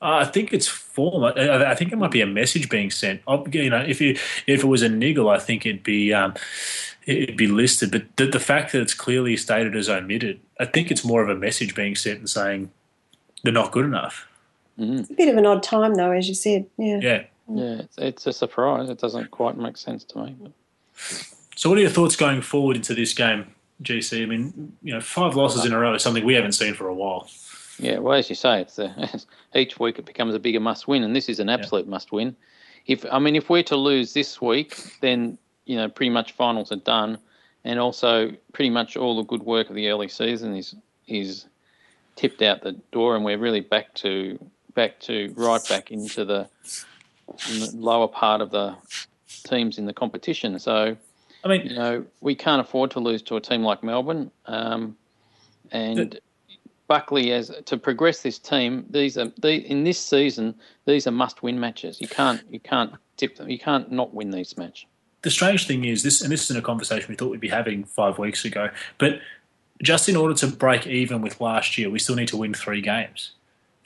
I 0.00 0.24
think 0.24 0.52
it's 0.52 0.68
form. 1.00 1.24
I, 1.24 1.70
I 1.70 1.74
think 1.74 1.92
it 1.92 1.96
might 1.96 2.10
be 2.10 2.20
a 2.20 2.26
message 2.26 2.68
being 2.68 2.90
sent. 2.90 3.22
Oh, 3.26 3.46
You 3.46 3.70
know, 3.70 3.80
if 3.80 4.00
you 4.00 4.18
if 4.46 4.62
it 4.62 4.66
was 4.66 4.82
a 4.82 4.88
niggle, 4.88 5.30
I 5.30 5.38
think 5.38 5.64
it'd 5.64 5.82
be 5.82 6.12
um, 6.12 6.34
it'd 7.06 7.36
be 7.36 7.46
listed. 7.46 7.90
But 7.90 8.04
the, 8.16 8.26
the 8.26 8.40
fact 8.40 8.72
that 8.72 8.82
it's 8.82 8.94
clearly 8.94 9.36
stated 9.36 9.74
as 9.74 9.88
omitted, 9.88 10.40
I 10.58 10.66
think 10.66 10.90
it's 10.90 11.04
more 11.04 11.22
of 11.22 11.28
a 11.28 11.34
message 11.34 11.74
being 11.74 11.96
sent 11.96 12.18
and 12.18 12.28
saying 12.28 12.70
they're 13.42 13.52
not 13.52 13.72
good 13.72 13.86
enough. 13.86 14.26
It's 14.76 15.10
a 15.10 15.14
bit 15.14 15.28
of 15.28 15.36
an 15.36 15.46
odd 15.46 15.62
time, 15.62 15.94
though, 15.94 16.10
as 16.10 16.28
you 16.28 16.34
said. 16.34 16.66
Yeah. 16.76 17.00
Yeah. 17.00 17.22
Yeah, 17.52 17.80
it's, 17.80 17.98
it's 17.98 18.26
a 18.26 18.32
surprise. 18.32 18.88
It 18.88 18.98
doesn't 18.98 19.30
quite 19.32 19.56
make 19.56 19.76
sense 19.76 20.04
to 20.04 20.22
me. 20.22 20.36
But. 20.40 20.52
So, 21.56 21.68
what 21.68 21.78
are 21.78 21.82
your 21.82 21.90
thoughts 21.90 22.14
going 22.14 22.42
forward 22.42 22.76
into 22.76 22.94
this 22.94 23.12
game, 23.12 23.46
GC? 23.82 24.22
I 24.22 24.26
mean, 24.26 24.76
you 24.82 24.94
know, 24.94 25.00
five 25.00 25.34
losses 25.34 25.64
in 25.64 25.72
a 25.72 25.78
row 25.78 25.94
is 25.94 26.02
something 26.02 26.24
we 26.24 26.34
haven't 26.34 26.52
seen 26.52 26.74
for 26.74 26.86
a 26.86 26.94
while. 26.94 27.28
Yeah, 27.80 27.98
well, 27.98 28.14
as 28.14 28.28
you 28.28 28.36
say, 28.36 28.60
it's 28.60 28.78
a, 28.78 29.20
each 29.54 29.78
week 29.78 29.98
it 29.98 30.06
becomes 30.06 30.34
a 30.34 30.38
bigger 30.38 30.60
must 30.60 30.86
win, 30.86 31.02
and 31.02 31.14
this 31.14 31.28
is 31.28 31.40
an 31.40 31.48
absolute 31.48 31.88
must 31.88 32.12
win. 32.12 32.36
If 32.86 33.04
I 33.10 33.18
mean, 33.18 33.36
if 33.36 33.48
we're 33.50 33.62
to 33.64 33.76
lose 33.76 34.12
this 34.12 34.40
week, 34.40 34.98
then 35.00 35.38
you 35.66 35.76
know 35.76 35.88
pretty 35.88 36.10
much 36.10 36.32
finals 36.32 36.72
are 36.72 36.76
done, 36.76 37.18
and 37.64 37.78
also 37.78 38.32
pretty 38.52 38.70
much 38.70 38.96
all 38.96 39.16
the 39.16 39.22
good 39.22 39.42
work 39.42 39.70
of 39.70 39.76
the 39.76 39.88
early 39.88 40.08
season 40.08 40.56
is 40.56 40.74
is 41.06 41.46
tipped 42.16 42.42
out 42.42 42.62
the 42.62 42.72
door, 42.92 43.16
and 43.16 43.24
we're 43.24 43.38
really 43.38 43.60
back 43.60 43.94
to 43.94 44.38
back 44.74 45.00
to 45.00 45.32
right 45.36 45.66
back 45.68 45.90
into 45.90 46.24
the, 46.24 46.48
in 47.50 47.60
the 47.60 47.70
lower 47.74 48.08
part 48.08 48.40
of 48.40 48.50
the 48.50 48.76
teams 49.44 49.78
in 49.78 49.86
the 49.86 49.92
competition. 49.94 50.58
So 50.58 50.96
I 51.44 51.48
mean, 51.48 51.66
you 51.66 51.76
know, 51.76 52.04
we 52.20 52.34
can't 52.34 52.60
afford 52.60 52.90
to 52.92 53.00
lose 53.00 53.22
to 53.22 53.36
a 53.36 53.40
team 53.40 53.62
like 53.62 53.82
Melbourne. 53.82 54.30
Um, 54.46 54.96
and 55.72 56.18
Buckley, 56.90 57.30
as 57.30 57.52
to 57.66 57.76
progress 57.76 58.22
this 58.22 58.36
team, 58.36 58.84
these 58.90 59.16
are 59.16 59.30
the, 59.38 59.64
in 59.64 59.84
this 59.84 60.04
season. 60.04 60.56
These 60.86 61.06
are 61.06 61.12
must-win 61.12 61.60
matches. 61.60 62.00
You 62.00 62.08
can't 62.08 62.42
you 62.50 62.58
can't 62.58 62.92
tip 63.16 63.36
them. 63.36 63.48
You 63.48 63.60
can't 63.60 63.92
not 63.92 64.12
win 64.12 64.32
these 64.32 64.58
match. 64.58 64.88
the 65.22 65.30
strange 65.30 65.68
thing 65.68 65.84
is 65.84 66.02
this, 66.02 66.20
and 66.20 66.32
this 66.32 66.42
isn't 66.42 66.56
a 66.56 66.62
conversation 66.62 67.06
we 67.08 67.14
thought 67.14 67.30
we'd 67.30 67.38
be 67.38 67.48
having 67.48 67.84
five 67.84 68.18
weeks 68.18 68.44
ago, 68.44 68.70
but 68.98 69.20
just 69.80 70.08
in 70.08 70.16
order 70.16 70.34
to 70.34 70.48
break 70.48 70.84
even 70.88 71.22
with 71.22 71.40
last 71.40 71.78
year, 71.78 71.88
we 71.90 72.00
still 72.00 72.16
need 72.16 72.26
to 72.26 72.36
win 72.36 72.54
three 72.54 72.80
games, 72.80 73.34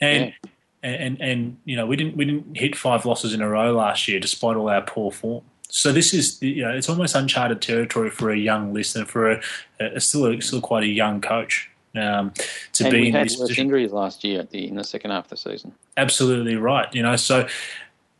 and 0.01 0.33
and, 0.81 0.95
and 0.95 1.21
and 1.21 1.57
you 1.63 1.75
know 1.75 1.85
we 1.85 1.95
didn't 1.95 2.17
we 2.17 2.25
didn't 2.25 2.57
hit 2.57 2.75
five 2.75 3.05
losses 3.05 3.35
in 3.35 3.41
a 3.41 3.47
row 3.47 3.71
last 3.71 4.07
year 4.07 4.19
despite 4.19 4.57
all 4.57 4.67
our 4.67 4.81
poor 4.81 5.11
form. 5.11 5.43
So 5.69 5.91
this 5.91 6.11
is 6.11 6.41
you 6.41 6.63
know 6.63 6.71
it's 6.71 6.89
almost 6.89 7.13
uncharted 7.13 7.61
territory 7.61 8.09
for 8.09 8.31
a 8.31 8.37
young 8.37 8.73
listener 8.73 9.05
for 9.05 9.29
a, 9.29 9.41
a 9.79 9.99
still 9.99 10.25
a, 10.25 10.41
still 10.41 10.59
quite 10.59 10.81
a 10.81 10.87
young 10.87 11.21
coach 11.21 11.69
um, 11.97 12.33
to 12.73 12.85
and 12.85 12.91
be 12.91 13.01
we 13.01 13.11
had 13.11 13.25
this 13.25 13.33
worse 13.33 13.49
position. 13.49 13.65
injuries 13.65 13.91
last 13.91 14.23
year 14.23 14.41
at 14.41 14.49
the 14.51 14.67
in 14.67 14.75
the 14.75 14.83
second 14.83 15.11
half 15.11 15.25
of 15.25 15.29
the 15.29 15.37
season. 15.37 15.73
Absolutely 15.97 16.55
right. 16.55 16.93
You 16.93 17.03
know, 17.03 17.15
so 17.15 17.47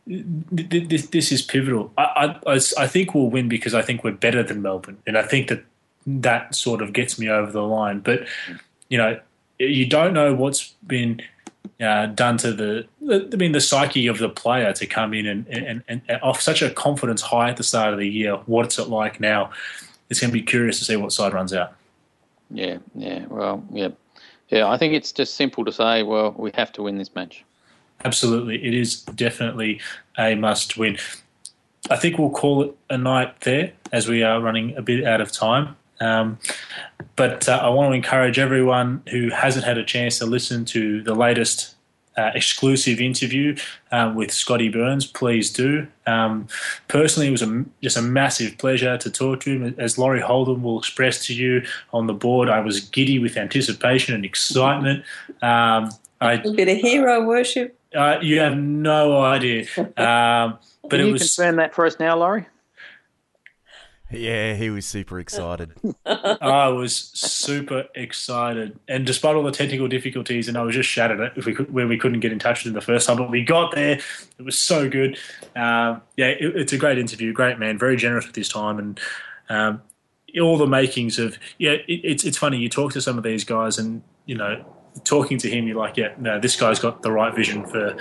th- 0.08 0.24
th- 0.70 0.88
this, 0.88 1.06
this 1.08 1.32
is 1.32 1.42
pivotal. 1.42 1.92
I, 1.98 2.38
I, 2.46 2.60
I 2.78 2.86
think 2.86 3.14
we'll 3.14 3.30
win 3.30 3.48
because 3.48 3.74
I 3.74 3.82
think 3.82 4.04
we're 4.04 4.12
better 4.12 4.42
than 4.42 4.62
Melbourne, 4.62 4.98
and 5.06 5.16
I 5.16 5.22
think 5.22 5.48
that 5.48 5.64
that 6.06 6.54
sort 6.54 6.82
of 6.82 6.92
gets 6.92 7.18
me 7.18 7.28
over 7.28 7.50
the 7.50 7.62
line. 7.62 8.00
But 8.00 8.26
you 8.88 8.98
know, 8.98 9.20
you 9.58 9.86
don't 9.86 10.12
know 10.12 10.34
what's 10.34 10.74
been 10.86 11.22
uh, 11.80 12.06
done 12.06 12.38
to 12.38 12.52
the, 12.52 12.86
I 13.32 13.36
mean, 13.36 13.52
the 13.52 13.60
psyche 13.60 14.06
of 14.06 14.18
the 14.18 14.28
player 14.28 14.72
to 14.72 14.86
come 14.86 15.12
in 15.14 15.26
and, 15.26 15.46
and, 15.48 15.82
and, 15.88 16.02
and 16.08 16.22
off 16.22 16.40
such 16.40 16.62
a 16.62 16.70
confidence 16.70 17.22
high 17.22 17.50
at 17.50 17.56
the 17.56 17.62
start 17.64 17.92
of 17.92 17.98
the 17.98 18.08
year. 18.08 18.36
What's 18.46 18.78
it 18.78 18.88
like 18.88 19.20
now? 19.20 19.50
It's 20.08 20.20
going 20.20 20.30
to 20.30 20.32
be 20.32 20.42
curious 20.42 20.78
to 20.78 20.84
see 20.84 20.96
what 20.96 21.12
side 21.12 21.34
runs 21.34 21.52
out. 21.52 21.74
Yeah, 22.50 22.78
yeah. 22.94 23.26
Well, 23.28 23.64
yeah, 23.72 23.88
yeah. 24.48 24.68
I 24.68 24.78
think 24.78 24.94
it's 24.94 25.12
just 25.12 25.34
simple 25.34 25.64
to 25.64 25.72
say, 25.72 26.02
well, 26.02 26.34
we 26.36 26.50
have 26.54 26.72
to 26.72 26.82
win 26.82 26.98
this 26.98 27.14
match. 27.14 27.44
Absolutely, 28.04 28.64
it 28.64 28.74
is 28.74 29.02
definitely 29.02 29.80
a 30.18 30.34
must 30.34 30.76
win. 30.76 30.98
I 31.88 31.96
think 31.96 32.18
we'll 32.18 32.30
call 32.30 32.62
it 32.62 32.76
a 32.90 32.98
night 32.98 33.40
there 33.40 33.72
as 33.92 34.08
we 34.08 34.22
are 34.22 34.40
running 34.40 34.76
a 34.76 34.82
bit 34.82 35.04
out 35.04 35.20
of 35.20 35.30
time. 35.30 35.76
Um, 36.00 36.38
but 37.14 37.48
uh, 37.48 37.60
I 37.62 37.68
want 37.70 37.90
to 37.92 37.96
encourage 37.96 38.38
everyone 38.38 39.02
who 39.10 39.30
hasn't 39.30 39.64
had 39.64 39.78
a 39.78 39.84
chance 39.84 40.18
to 40.18 40.26
listen 40.26 40.64
to 40.66 41.02
the 41.02 41.14
latest 41.14 41.75
uh, 42.16 42.30
exclusive 42.34 43.00
interview 43.00 43.56
um, 43.92 44.14
with 44.14 44.30
Scotty 44.32 44.68
Burns, 44.68 45.06
please 45.06 45.52
do. 45.52 45.86
Um, 46.06 46.48
personally, 46.88 47.28
it 47.28 47.32
was 47.32 47.42
a, 47.42 47.64
just 47.82 47.96
a 47.96 48.02
massive 48.02 48.56
pleasure 48.58 48.96
to 48.98 49.10
talk 49.10 49.40
to 49.40 49.50
him. 49.50 49.74
As 49.78 49.98
Laurie 49.98 50.20
Holden 50.20 50.62
will 50.62 50.78
express 50.78 51.24
to 51.26 51.34
you 51.34 51.62
on 51.92 52.06
the 52.06 52.14
board, 52.14 52.48
I 52.48 52.60
was 52.60 52.80
giddy 52.80 53.18
with 53.18 53.36
anticipation 53.36 54.14
and 54.14 54.24
excitement. 54.24 55.04
Um, 55.42 55.90
I 56.20 56.34
A 56.44 56.50
bit 56.52 56.68
of 56.68 56.78
hero 56.78 57.26
worship. 57.26 57.78
uh, 57.94 58.18
you 58.22 58.40
have 58.40 58.56
no 58.56 59.20
idea. 59.20 59.66
Um, 59.98 60.58
but 60.82 60.90
Can 60.90 61.00
it 61.00 61.06
you 61.06 61.12
was 61.14 61.34
confirm 61.34 61.56
that 61.56 61.74
for 61.74 61.84
us 61.84 61.98
now, 61.98 62.16
Laurie? 62.16 62.46
Yeah, 64.10 64.54
he 64.54 64.70
was 64.70 64.86
super 64.86 65.18
excited. 65.18 65.72
I 66.06 66.68
was 66.68 66.94
super 66.94 67.86
excited, 67.94 68.78
and 68.86 69.04
despite 69.04 69.34
all 69.34 69.42
the 69.42 69.50
technical 69.50 69.88
difficulties, 69.88 70.46
and 70.46 70.56
I 70.56 70.62
was 70.62 70.76
just 70.76 70.88
shattered 70.88 71.32
if 71.36 71.44
we 71.44 71.54
could, 71.54 71.72
when 71.72 71.88
we 71.88 71.98
couldn't 71.98 72.20
get 72.20 72.30
in 72.30 72.38
touch 72.38 72.62
with 72.62 72.70
him 72.70 72.74
the 72.74 72.80
first 72.80 73.08
time, 73.08 73.16
but 73.16 73.30
we 73.30 73.42
got 73.42 73.74
there. 73.74 73.98
It 74.38 74.42
was 74.42 74.58
so 74.58 74.88
good. 74.88 75.18
Um, 75.56 76.02
yeah, 76.16 76.28
it, 76.28 76.56
it's 76.56 76.72
a 76.72 76.78
great 76.78 76.98
interview. 76.98 77.32
Great 77.32 77.58
man, 77.58 77.78
very 77.78 77.96
generous 77.96 78.26
with 78.26 78.36
his 78.36 78.48
time, 78.48 78.78
and 78.78 79.00
um, 79.48 79.82
all 80.40 80.56
the 80.56 80.68
makings 80.68 81.18
of 81.18 81.36
yeah. 81.58 81.72
It, 81.72 82.00
it's 82.04 82.24
it's 82.24 82.38
funny. 82.38 82.58
You 82.58 82.68
talk 82.68 82.92
to 82.92 83.00
some 83.00 83.18
of 83.18 83.24
these 83.24 83.44
guys, 83.44 83.76
and 83.78 84.02
you 84.24 84.36
know. 84.36 84.64
Talking 85.04 85.38
to 85.38 85.50
him, 85.50 85.66
you're 85.66 85.76
like, 85.76 85.96
yeah, 85.96 86.14
no, 86.18 86.40
this 86.40 86.56
guy's 86.56 86.78
got 86.78 87.02
the 87.02 87.12
right 87.12 87.34
vision 87.34 87.64
for 87.66 87.96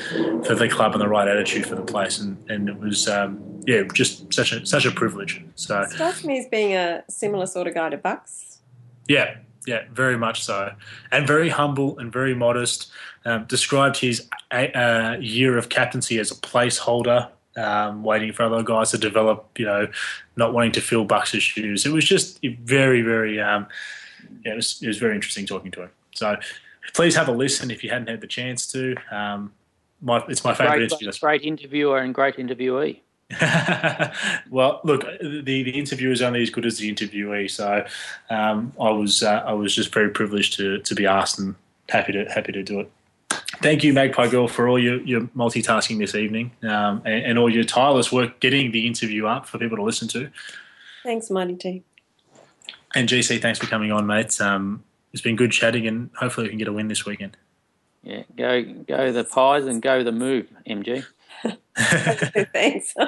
for 0.45 0.55
the 0.55 0.69
club 0.69 0.93
and 0.93 1.01
the 1.01 1.07
right 1.07 1.27
attitude 1.27 1.65
for 1.65 1.75
the 1.75 1.83
place, 1.83 2.19
and, 2.19 2.37
and 2.49 2.69
it 2.69 2.79
was, 2.79 3.07
um, 3.07 3.41
yeah, 3.65 3.83
just 3.93 4.33
such 4.33 4.51
a 4.51 4.65
such 4.65 4.85
a 4.85 4.91
privilege. 4.91 5.43
So, 5.55 5.85
Strikes 5.89 6.23
me 6.23 6.39
as 6.39 6.47
being 6.47 6.73
a 6.73 7.03
similar 7.09 7.47
sort 7.47 7.67
of 7.67 7.73
guy 7.73 7.89
to 7.89 7.97
Bucks. 7.97 8.59
Yeah, 9.07 9.35
yeah, 9.67 9.83
very 9.91 10.17
much 10.17 10.43
so, 10.43 10.73
and 11.11 11.27
very 11.27 11.49
humble 11.49 11.97
and 11.99 12.11
very 12.11 12.33
modest. 12.35 12.91
Um, 13.25 13.45
described 13.45 13.97
his 13.97 14.27
uh, 14.51 15.17
year 15.19 15.57
of 15.57 15.69
captaincy 15.69 16.19
as 16.19 16.29
a 16.29 16.35
placeholder, 16.35 17.29
um, 17.57 18.03
waiting 18.03 18.31
for 18.31 18.43
other 18.43 18.61
guys 18.61 18.91
to 18.91 18.97
develop. 18.97 19.49
You 19.57 19.65
know, 19.65 19.87
not 20.35 20.53
wanting 20.53 20.71
to 20.73 20.81
fill 20.81 21.05
Bucks' 21.05 21.31
shoes. 21.31 21.85
It 21.85 21.91
was 21.91 22.05
just 22.05 22.39
very, 22.43 23.01
very, 23.01 23.41
um, 23.41 23.67
yeah, 24.45 24.53
it 24.53 24.55
was, 24.55 24.79
it 24.81 24.87
was 24.87 24.97
very 24.97 25.15
interesting 25.15 25.45
talking 25.45 25.71
to 25.71 25.83
him. 25.83 25.89
So, 26.13 26.37
please 26.93 27.15
have 27.15 27.27
a 27.27 27.31
listen 27.31 27.71
if 27.71 27.83
you 27.83 27.89
hadn't 27.89 28.09
had 28.09 28.21
the 28.21 28.27
chance 28.27 28.67
to. 28.67 28.95
Um, 29.11 29.53
my, 30.01 30.23
it's 30.27 30.43
my 30.43 30.53
favourite 30.53 30.83
interview. 30.83 31.11
great 31.19 31.41
interviewer 31.41 31.99
and 31.99 32.13
great 32.13 32.37
interviewee. 32.37 32.99
well, 34.51 34.81
look, 34.83 35.03
the 35.19 35.41
the 35.41 35.71
interview 35.71 36.11
is 36.11 36.21
only 36.21 36.43
as 36.43 36.51
good 36.51 36.65
as 36.65 36.77
the 36.77 36.93
interviewee. 36.93 37.49
So 37.49 37.85
um, 38.29 38.71
I 38.79 38.91
was 38.91 39.23
uh, 39.23 39.43
I 39.45 39.53
was 39.53 39.73
just 39.73 39.91
very 39.91 40.09
privileged 40.09 40.53
to 40.57 40.79
to 40.79 40.95
be 40.95 41.07
asked 41.07 41.39
and 41.39 41.55
happy 41.89 42.11
to 42.13 42.25
happy 42.25 42.51
to 42.51 42.61
do 42.61 42.81
it. 42.81 42.91
Thank 43.61 43.83
you, 43.83 43.93
Magpie 43.93 44.27
Girl, 44.27 44.47
for 44.47 44.67
all 44.67 44.77
your, 44.77 45.01
your 45.01 45.21
multitasking 45.35 45.97
this 45.97 46.13
evening 46.13 46.51
um, 46.63 47.01
and, 47.05 47.25
and, 47.25 47.39
all 47.39 47.49
your 47.49 47.63
tireless 47.63 48.11
work 48.11 48.39
getting 48.39 48.71
the 48.71 48.85
interview 48.85 49.27
up 49.27 49.45
for 49.45 49.57
people 49.57 49.77
to 49.77 49.83
listen 49.83 50.07
to. 50.09 50.29
Thanks, 51.03 51.29
Mighty 51.29 51.55
T. 51.55 51.83
And 52.93 53.07
GC, 53.07 53.41
thanks 53.41 53.59
for 53.59 53.67
coming 53.67 53.91
on, 53.91 54.05
mate. 54.05 54.39
Um, 54.41 54.83
it's 55.15 55.21
been 55.21 55.37
good 55.37 55.53
chatting, 55.53 55.87
and 55.87 56.09
hopefully 56.17 56.47
we 56.47 56.49
can 56.49 56.59
get 56.59 56.67
a 56.67 56.73
win 56.73 56.89
this 56.89 57.05
weekend. 57.05 57.37
Yeah, 58.03 58.23
go 58.35 58.61
go 58.63 59.13
the 59.13 59.23
pies 59.23 59.65
and 59.65 59.81
go 59.81 60.03
the 60.03 60.11
move, 60.11 60.47
MG. 60.67 61.05
thanks. 62.51 62.93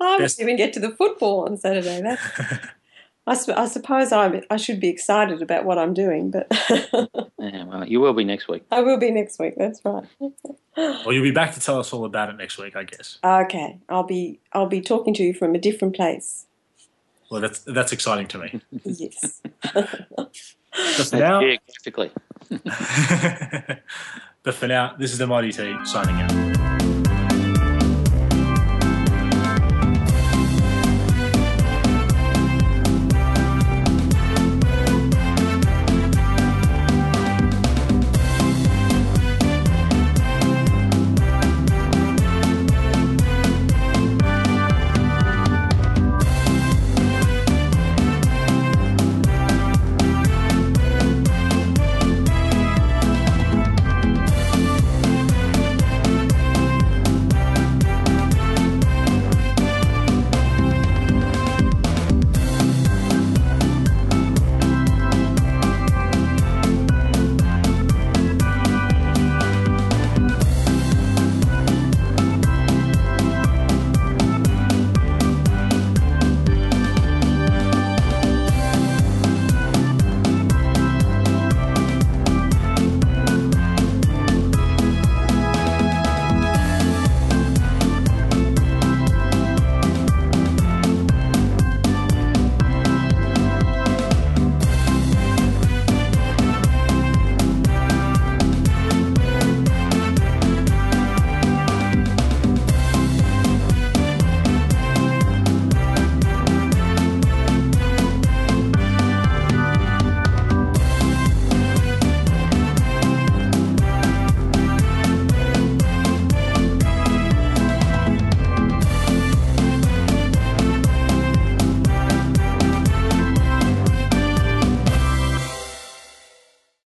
I 0.00 0.18
didn't 0.18 0.40
even 0.40 0.56
get 0.56 0.72
to 0.72 0.80
the 0.80 0.90
football 0.90 1.46
on 1.48 1.56
Saturday. 1.58 2.02
That's, 2.02 3.48
I, 3.48 3.62
I 3.62 3.66
suppose 3.68 4.10
I, 4.10 4.42
I 4.50 4.56
should 4.56 4.80
be 4.80 4.88
excited 4.88 5.42
about 5.42 5.64
what 5.64 5.78
I'm 5.78 5.94
doing, 5.94 6.32
but 6.32 6.48
yeah, 7.38 7.64
well, 7.64 7.86
you 7.86 8.00
will 8.00 8.12
be 8.12 8.24
next 8.24 8.48
week. 8.48 8.64
I 8.72 8.80
will 8.80 8.98
be 8.98 9.12
next 9.12 9.38
week. 9.38 9.54
That's 9.56 9.80
right. 9.84 10.08
well, 10.76 11.12
you'll 11.12 11.22
be 11.22 11.30
back 11.30 11.54
to 11.54 11.60
tell 11.60 11.78
us 11.78 11.92
all 11.92 12.04
about 12.04 12.30
it 12.30 12.36
next 12.36 12.58
week, 12.58 12.74
I 12.74 12.82
guess. 12.82 13.18
Okay, 13.22 13.78
I'll 13.88 14.02
be 14.02 14.40
I'll 14.54 14.66
be 14.66 14.80
talking 14.80 15.14
to 15.14 15.22
you 15.22 15.34
from 15.34 15.54
a 15.54 15.58
different 15.58 15.94
place. 15.94 16.46
Well, 17.30 17.40
that's 17.40 17.60
that's 17.60 17.92
exciting 17.92 18.26
to 18.28 18.38
me. 18.38 18.60
yes. 18.84 19.40
Just 20.96 21.12
now, 21.12 21.40
geographically. 21.40 22.10
but 24.42 24.54
for 24.54 24.66
now, 24.66 24.94
this 24.98 25.12
is 25.12 25.18
the 25.18 25.26
Mighty 25.26 25.52
T 25.52 25.76
signing 25.84 26.16
out. 26.20 26.59